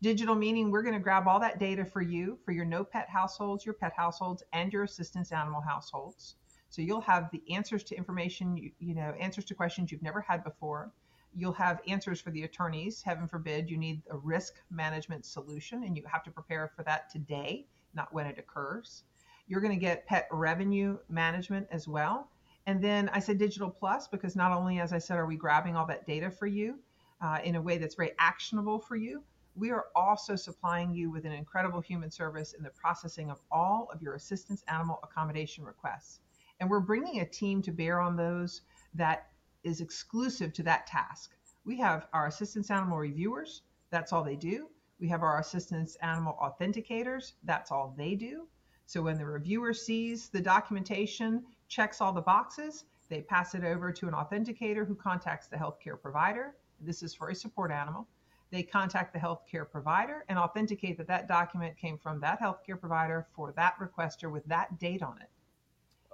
Digital 0.00 0.34
meaning 0.34 0.70
we're 0.70 0.82
going 0.82 0.94
to 0.94 1.00
grab 1.00 1.28
all 1.28 1.40
that 1.40 1.58
data 1.58 1.84
for 1.84 2.00
you, 2.00 2.38
for 2.46 2.52
your 2.52 2.64
no 2.64 2.82
pet 2.82 3.10
households, 3.10 3.66
your 3.66 3.74
pet 3.74 3.92
households, 3.94 4.42
and 4.54 4.72
your 4.72 4.84
assistance 4.84 5.32
animal 5.32 5.60
households. 5.60 6.36
So, 6.74 6.82
you'll 6.82 7.02
have 7.02 7.30
the 7.30 7.40
answers 7.54 7.84
to 7.84 7.96
information, 7.96 8.56
you, 8.56 8.72
you 8.80 8.96
know, 8.96 9.14
answers 9.20 9.44
to 9.44 9.54
questions 9.54 9.92
you've 9.92 10.02
never 10.02 10.20
had 10.20 10.42
before. 10.42 10.90
You'll 11.32 11.52
have 11.52 11.80
answers 11.86 12.20
for 12.20 12.32
the 12.32 12.42
attorneys. 12.42 13.00
Heaven 13.00 13.28
forbid 13.28 13.70
you 13.70 13.76
need 13.76 14.02
a 14.10 14.16
risk 14.16 14.54
management 14.72 15.24
solution, 15.24 15.84
and 15.84 15.96
you 15.96 16.02
have 16.10 16.24
to 16.24 16.32
prepare 16.32 16.72
for 16.74 16.82
that 16.82 17.08
today, 17.10 17.68
not 17.94 18.12
when 18.12 18.26
it 18.26 18.40
occurs. 18.40 19.04
You're 19.46 19.60
going 19.60 19.72
to 19.72 19.78
get 19.80 20.04
pet 20.08 20.26
revenue 20.32 20.98
management 21.08 21.68
as 21.70 21.86
well. 21.86 22.28
And 22.66 22.82
then 22.82 23.08
I 23.10 23.20
said 23.20 23.38
digital 23.38 23.70
plus 23.70 24.08
because 24.08 24.34
not 24.34 24.50
only, 24.50 24.80
as 24.80 24.92
I 24.92 24.98
said, 24.98 25.16
are 25.16 25.26
we 25.26 25.36
grabbing 25.36 25.76
all 25.76 25.86
that 25.86 26.08
data 26.08 26.28
for 26.28 26.48
you 26.48 26.80
uh, 27.20 27.38
in 27.44 27.54
a 27.54 27.62
way 27.62 27.78
that's 27.78 27.94
very 27.94 28.14
actionable 28.18 28.80
for 28.80 28.96
you, 28.96 29.22
we 29.54 29.70
are 29.70 29.84
also 29.94 30.34
supplying 30.34 30.92
you 30.92 31.08
with 31.12 31.24
an 31.24 31.30
incredible 31.30 31.80
human 31.80 32.10
service 32.10 32.52
in 32.52 32.64
the 32.64 32.70
processing 32.70 33.30
of 33.30 33.38
all 33.52 33.88
of 33.92 34.02
your 34.02 34.14
assistance 34.14 34.64
animal 34.66 34.98
accommodation 35.04 35.62
requests. 35.62 36.18
And 36.64 36.70
we're 36.70 36.80
bringing 36.80 37.20
a 37.20 37.26
team 37.26 37.60
to 37.60 37.72
bear 37.72 38.00
on 38.00 38.16
those 38.16 38.62
that 38.94 39.26
is 39.64 39.82
exclusive 39.82 40.54
to 40.54 40.62
that 40.62 40.86
task. 40.86 41.36
We 41.66 41.76
have 41.76 42.06
our 42.14 42.26
assistance 42.26 42.70
animal 42.70 42.96
reviewers, 42.96 43.60
that's 43.90 44.14
all 44.14 44.24
they 44.24 44.36
do. 44.36 44.70
We 44.98 45.06
have 45.08 45.22
our 45.22 45.40
assistance 45.40 45.96
animal 45.96 46.38
authenticators, 46.42 47.34
that's 47.42 47.70
all 47.70 47.94
they 47.98 48.14
do. 48.14 48.48
So 48.86 49.02
when 49.02 49.18
the 49.18 49.26
reviewer 49.26 49.74
sees 49.74 50.30
the 50.30 50.40
documentation, 50.40 51.44
checks 51.68 52.00
all 52.00 52.14
the 52.14 52.22
boxes, 52.22 52.86
they 53.10 53.20
pass 53.20 53.54
it 53.54 53.62
over 53.62 53.92
to 53.92 54.08
an 54.08 54.14
authenticator 54.14 54.86
who 54.86 54.94
contacts 54.94 55.48
the 55.48 55.58
healthcare 55.58 56.00
provider. 56.00 56.54
This 56.80 57.02
is 57.02 57.14
for 57.14 57.28
a 57.28 57.34
support 57.34 57.72
animal. 57.72 58.08
They 58.50 58.62
contact 58.62 59.12
the 59.12 59.18
healthcare 59.18 59.70
provider 59.70 60.24
and 60.30 60.38
authenticate 60.38 60.96
that 60.96 61.08
that 61.08 61.28
document 61.28 61.76
came 61.76 61.98
from 61.98 62.20
that 62.20 62.40
healthcare 62.40 62.80
provider 62.80 63.26
for 63.36 63.52
that 63.52 63.78
requester 63.78 64.32
with 64.32 64.46
that 64.46 64.78
date 64.78 65.02
on 65.02 65.20
it. 65.20 65.28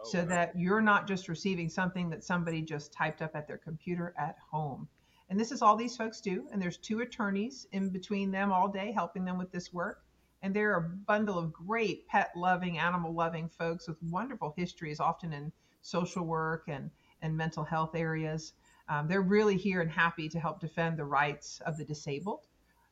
Oh, 0.03 0.09
so 0.09 0.21
wow. 0.21 0.27
that 0.27 0.53
you're 0.57 0.81
not 0.81 1.07
just 1.07 1.29
receiving 1.29 1.69
something 1.69 2.09
that 2.11 2.25
somebody 2.25 2.63
just 2.63 2.93
typed 2.93 3.23
up 3.23 3.33
at 3.35 3.47
their 3.47 3.59
computer 3.59 4.15
at 4.19 4.37
home. 4.51 4.89
And 5.29 5.39
this 5.39 5.53
is 5.53 5.63
all 5.63 5.77
these 5.77 5.97
folks 5.97 6.21
do. 6.21 6.49
And 6.51 6.61
there's 6.61 6.77
two 6.77 7.01
attorneys 7.01 7.67
in 7.73 7.91
between 7.91 8.31
them 8.31 8.53
all 8.53 8.69
day 8.69 8.93
helping 8.93 9.25
them 9.25 9.39
with 9.39 9.53
this 9.53 9.73
work. 9.73 10.03
And 10.43 10.55
they're 10.55 10.77
a 10.77 10.83
bundle 10.83 11.39
of 11.39 11.53
great 11.53 12.09
pet 12.09 12.33
loving, 12.35 12.79
animal 12.79 13.15
loving 13.15 13.49
folks 13.49 13.87
with 13.87 14.03
wonderful 14.03 14.55
histories, 14.57 14.99
often 14.99 15.33
in 15.33 15.53
social 15.83 16.25
work 16.25 16.65
and, 16.67 16.91
and 17.23 17.37
mental 17.37 17.63
health 17.63 17.95
areas. 17.95 18.55
Um, 18.89 19.07
they're 19.07 19.21
really 19.21 19.57
here 19.57 19.83
and 19.83 19.91
happy 19.91 20.29
to 20.31 20.41
help 20.41 20.61
defend 20.61 20.99
the 20.99 21.05
rights 21.05 21.61
of 21.65 21.77
the 21.77 21.85
disabled. 21.85 22.47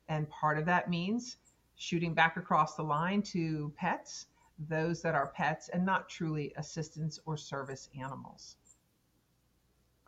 And 0.09 0.29
part 0.31 0.59
of 0.59 0.67
that 0.67 0.89
means 0.89 1.39
shooting 1.77 2.15
back 2.15 2.37
across 2.37 2.77
the 2.77 2.83
line 2.83 3.23
to 3.23 3.73
pets, 3.77 4.27
those 4.59 5.03
that 5.03 5.15
are 5.15 5.29
pets 5.29 5.69
and 5.69 5.85
not 5.85 6.09
truly 6.09 6.53
assistance 6.57 7.19
or 7.27 7.37
service 7.37 7.89
animals. 7.99 8.57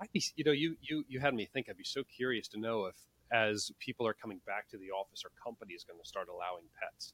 I'd 0.01 0.13
be, 0.13 0.23
you 0.37 0.45
know, 0.45 0.53
you, 0.53 0.77
you, 0.81 1.05
you 1.09 1.21
had 1.21 1.35
me 1.35 1.47
think, 1.47 1.69
I'd 1.69 1.77
be 1.77 1.85
so 1.85 2.03
curious 2.05 2.49
to 2.49 2.59
know 2.59 2.87
if, 2.87 2.97
as 3.33 3.71
people 3.79 4.07
are 4.07 4.15
coming 4.15 4.41
back 4.47 4.69
to 4.71 4.79
the 4.79 4.91
office, 4.91 5.23
our 5.25 5.31
company 5.43 5.75
is 5.75 5.85
going 5.85 6.01
to 6.03 6.09
start 6.09 6.29
allowing 6.29 6.65
pets 6.81 7.13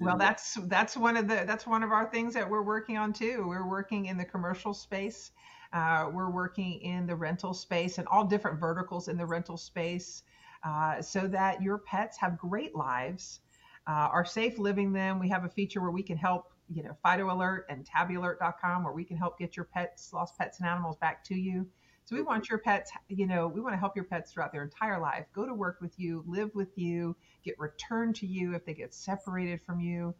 well 0.00 0.16
that's 0.16 0.54
that's 0.64 0.96
one 0.96 1.16
of 1.16 1.28
the 1.28 1.44
that's 1.46 1.66
one 1.66 1.82
of 1.82 1.92
our 1.92 2.10
things 2.10 2.34
that 2.34 2.48
we're 2.48 2.62
working 2.62 2.96
on 2.96 3.12
too 3.12 3.44
we're 3.46 3.68
working 3.68 4.06
in 4.06 4.16
the 4.16 4.24
commercial 4.24 4.74
space 4.74 5.32
uh, 5.72 6.08
we're 6.12 6.30
working 6.30 6.80
in 6.80 7.06
the 7.06 7.14
rental 7.14 7.52
space 7.52 7.98
and 7.98 8.06
all 8.08 8.24
different 8.24 8.58
verticals 8.58 9.08
in 9.08 9.16
the 9.16 9.26
rental 9.26 9.56
space 9.56 10.22
uh, 10.64 11.00
so 11.02 11.26
that 11.26 11.60
your 11.60 11.78
pets 11.78 12.16
have 12.16 12.38
great 12.38 12.74
lives 12.74 13.40
uh, 13.86 14.08
are 14.12 14.24
safe 14.24 14.58
living 14.58 14.92
them 14.92 15.18
we 15.18 15.28
have 15.28 15.44
a 15.44 15.48
feature 15.48 15.80
where 15.80 15.90
we 15.90 16.02
can 16.02 16.16
help 16.16 16.52
you 16.68 16.82
know 16.82 16.96
fido 17.02 17.32
alert 17.32 17.66
and 17.68 17.86
tabbyalert.com 17.86 18.84
where 18.84 18.92
we 18.92 19.04
can 19.04 19.16
help 19.16 19.38
get 19.38 19.56
your 19.56 19.64
pets 19.64 20.12
lost 20.12 20.36
pets 20.38 20.58
and 20.60 20.68
animals 20.68 20.96
back 20.96 21.24
to 21.24 21.34
you 21.34 21.66
so 22.06 22.14
we 22.14 22.22
want 22.22 22.48
your 22.48 22.58
pets, 22.58 22.92
you 23.08 23.26
know, 23.26 23.48
we 23.48 23.60
want 23.60 23.72
to 23.72 23.78
help 23.78 23.96
your 23.96 24.04
pets 24.04 24.30
throughout 24.30 24.52
their 24.52 24.62
entire 24.62 25.00
life, 25.00 25.26
go 25.34 25.44
to 25.44 25.52
work 25.52 25.78
with 25.80 25.98
you, 25.98 26.22
live 26.24 26.54
with 26.54 26.78
you, 26.78 27.16
get 27.44 27.58
returned 27.58 28.14
to 28.16 28.28
you 28.28 28.54
if 28.54 28.64
they 28.64 28.74
get 28.74 28.94
separated 28.94 29.60
from 29.60 29.80
you. 29.80 30.14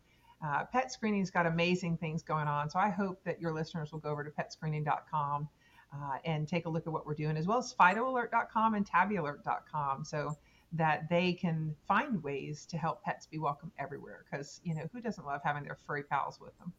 Uh, 0.44 0.64
pet 0.64 0.90
screening's 0.92 1.30
got 1.30 1.46
amazing 1.46 1.96
things 1.96 2.24
going 2.24 2.48
on. 2.48 2.68
So 2.68 2.80
I 2.80 2.90
hope 2.90 3.22
that 3.22 3.40
your 3.40 3.52
listeners 3.52 3.92
will 3.92 4.00
go 4.00 4.10
over 4.10 4.24
to 4.24 4.30
petscreening.com 4.30 5.48
uh, 5.94 6.18
and 6.24 6.48
take 6.48 6.66
a 6.66 6.68
look 6.68 6.88
at 6.88 6.92
what 6.92 7.06
we're 7.06 7.14
doing, 7.14 7.36
as 7.36 7.46
well 7.46 7.58
as 7.58 7.72
fidoalert.com 7.72 8.74
and 8.74 8.84
tabbyalert.com. 8.84 10.04
So 10.04 10.36
that 10.72 11.08
they 11.08 11.32
can 11.32 11.74
find 11.86 12.22
ways 12.22 12.66
to 12.66 12.76
help 12.76 13.02
pets 13.02 13.26
be 13.26 13.38
welcome 13.38 13.72
everywhere. 13.78 14.24
Because, 14.30 14.60
you 14.64 14.74
know, 14.74 14.88
who 14.92 15.00
doesn't 15.00 15.26
love 15.26 15.40
having 15.44 15.64
their 15.64 15.76
furry 15.86 16.02
pals 16.02 16.40
with 16.40 16.56
them? 16.58 16.72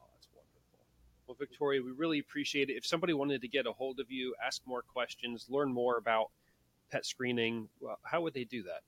Oh, 0.00 0.06
that's 0.14 0.28
wonderful. 0.34 0.78
Well, 1.26 1.36
Victoria, 1.38 1.82
we 1.82 1.92
really 1.92 2.18
appreciate 2.18 2.70
it. 2.70 2.74
If 2.74 2.86
somebody 2.86 3.12
wanted 3.12 3.42
to 3.42 3.48
get 3.48 3.66
a 3.66 3.72
hold 3.72 4.00
of 4.00 4.10
you, 4.10 4.34
ask 4.44 4.62
more 4.66 4.82
questions, 4.82 5.46
learn 5.48 5.72
more 5.72 5.98
about 5.98 6.30
pet 6.90 7.04
screening, 7.04 7.68
well, 7.80 7.98
how 8.02 8.20
would 8.22 8.34
they 8.34 8.44
do 8.44 8.62
that? 8.62 8.82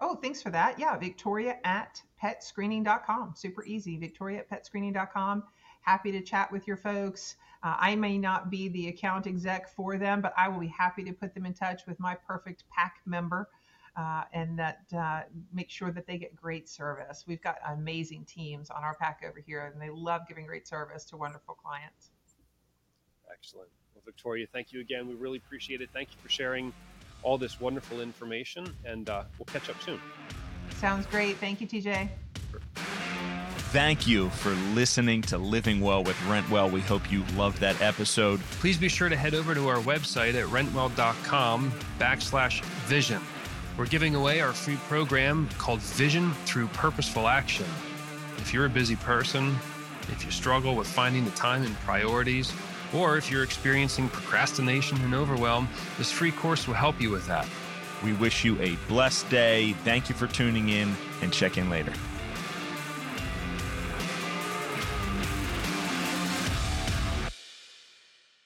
Oh, 0.00 0.16
thanks 0.16 0.42
for 0.42 0.50
that. 0.50 0.78
Yeah, 0.78 0.96
Victoria 0.96 1.58
at 1.64 2.00
petscreening.com. 2.22 3.34
Super 3.36 3.64
easy. 3.64 3.96
Victoria 3.96 4.40
at 4.40 4.50
petscreening.com. 4.50 5.44
happy 5.80 6.12
to 6.12 6.20
chat 6.20 6.50
with 6.50 6.66
your 6.66 6.76
folks. 6.76 7.36
Uh, 7.64 7.76
I 7.78 7.96
may 7.96 8.18
not 8.18 8.50
be 8.50 8.68
the 8.68 8.88
account 8.88 9.26
exec 9.26 9.70
for 9.70 9.96
them, 9.96 10.20
but 10.20 10.34
I 10.36 10.48
will 10.48 10.60
be 10.60 10.68
happy 10.68 11.02
to 11.04 11.12
put 11.12 11.32
them 11.34 11.46
in 11.46 11.54
touch 11.54 11.86
with 11.86 11.98
my 11.98 12.14
perfect 12.14 12.64
PAC 12.68 13.00
member 13.06 13.48
uh, 13.96 14.24
and 14.34 14.58
that 14.58 14.82
uh, 14.96 15.22
make 15.52 15.70
sure 15.70 15.90
that 15.90 16.06
they 16.06 16.18
get 16.18 16.36
great 16.36 16.68
service. 16.68 17.24
We've 17.26 17.42
got 17.42 17.56
amazing 17.70 18.26
teams 18.26 18.68
on 18.68 18.84
our 18.84 18.94
PAC 18.94 19.22
over 19.26 19.40
here, 19.40 19.72
and 19.72 19.80
they 19.80 19.88
love 19.88 20.22
giving 20.28 20.46
great 20.46 20.68
service 20.68 21.04
to 21.06 21.16
wonderful 21.16 21.54
clients. 21.54 22.10
Excellent. 23.32 23.70
Well, 23.94 24.02
Victoria, 24.04 24.46
thank 24.52 24.72
you 24.72 24.80
again. 24.80 25.08
We 25.08 25.14
really 25.14 25.38
appreciate 25.38 25.80
it. 25.80 25.88
Thank 25.94 26.10
you 26.10 26.18
for 26.22 26.28
sharing 26.28 26.70
all 27.22 27.38
this 27.38 27.60
wonderful 27.60 28.02
information, 28.02 28.74
and 28.84 29.08
uh, 29.08 29.22
we'll 29.38 29.46
catch 29.46 29.70
up 29.70 29.80
soon. 29.80 30.00
Sounds 30.76 31.06
great. 31.06 31.36
Thank 31.36 31.62
you, 31.62 31.66
TJ. 31.66 32.10
Thank 33.74 34.06
you 34.06 34.30
for 34.30 34.50
listening 34.72 35.20
to 35.22 35.36
Living 35.36 35.80
Well 35.80 36.04
with 36.04 36.14
Rentwell. 36.28 36.70
We 36.70 36.80
hope 36.80 37.10
you 37.10 37.24
loved 37.36 37.58
that 37.58 37.82
episode. 37.82 38.38
Please 38.60 38.78
be 38.78 38.88
sure 38.88 39.08
to 39.08 39.16
head 39.16 39.34
over 39.34 39.52
to 39.52 39.66
our 39.66 39.78
website 39.78 40.34
at 40.34 40.46
rentwell.com 40.46 41.72
backslash 41.98 42.62
vision. 42.86 43.20
We're 43.76 43.86
giving 43.86 44.14
away 44.14 44.40
our 44.40 44.52
free 44.52 44.76
program 44.88 45.48
called 45.58 45.80
Vision 45.80 46.30
Through 46.46 46.68
Purposeful 46.68 47.26
Action. 47.26 47.66
If 48.36 48.54
you're 48.54 48.66
a 48.66 48.70
busy 48.70 48.94
person, 48.94 49.56
if 50.12 50.24
you 50.24 50.30
struggle 50.30 50.76
with 50.76 50.86
finding 50.86 51.24
the 51.24 51.32
time 51.32 51.64
and 51.64 51.74
priorities, 51.80 52.52
or 52.94 53.16
if 53.16 53.28
you're 53.28 53.42
experiencing 53.42 54.08
procrastination 54.08 55.00
and 55.00 55.16
overwhelm, 55.16 55.68
this 55.98 56.12
free 56.12 56.30
course 56.30 56.68
will 56.68 56.74
help 56.74 57.00
you 57.00 57.10
with 57.10 57.26
that. 57.26 57.48
We 58.04 58.12
wish 58.12 58.44
you 58.44 58.56
a 58.60 58.76
blessed 58.86 59.28
day. 59.30 59.72
Thank 59.82 60.08
you 60.08 60.14
for 60.14 60.28
tuning 60.28 60.68
in 60.68 60.94
and 61.22 61.32
check 61.32 61.58
in 61.58 61.68
later. 61.68 61.92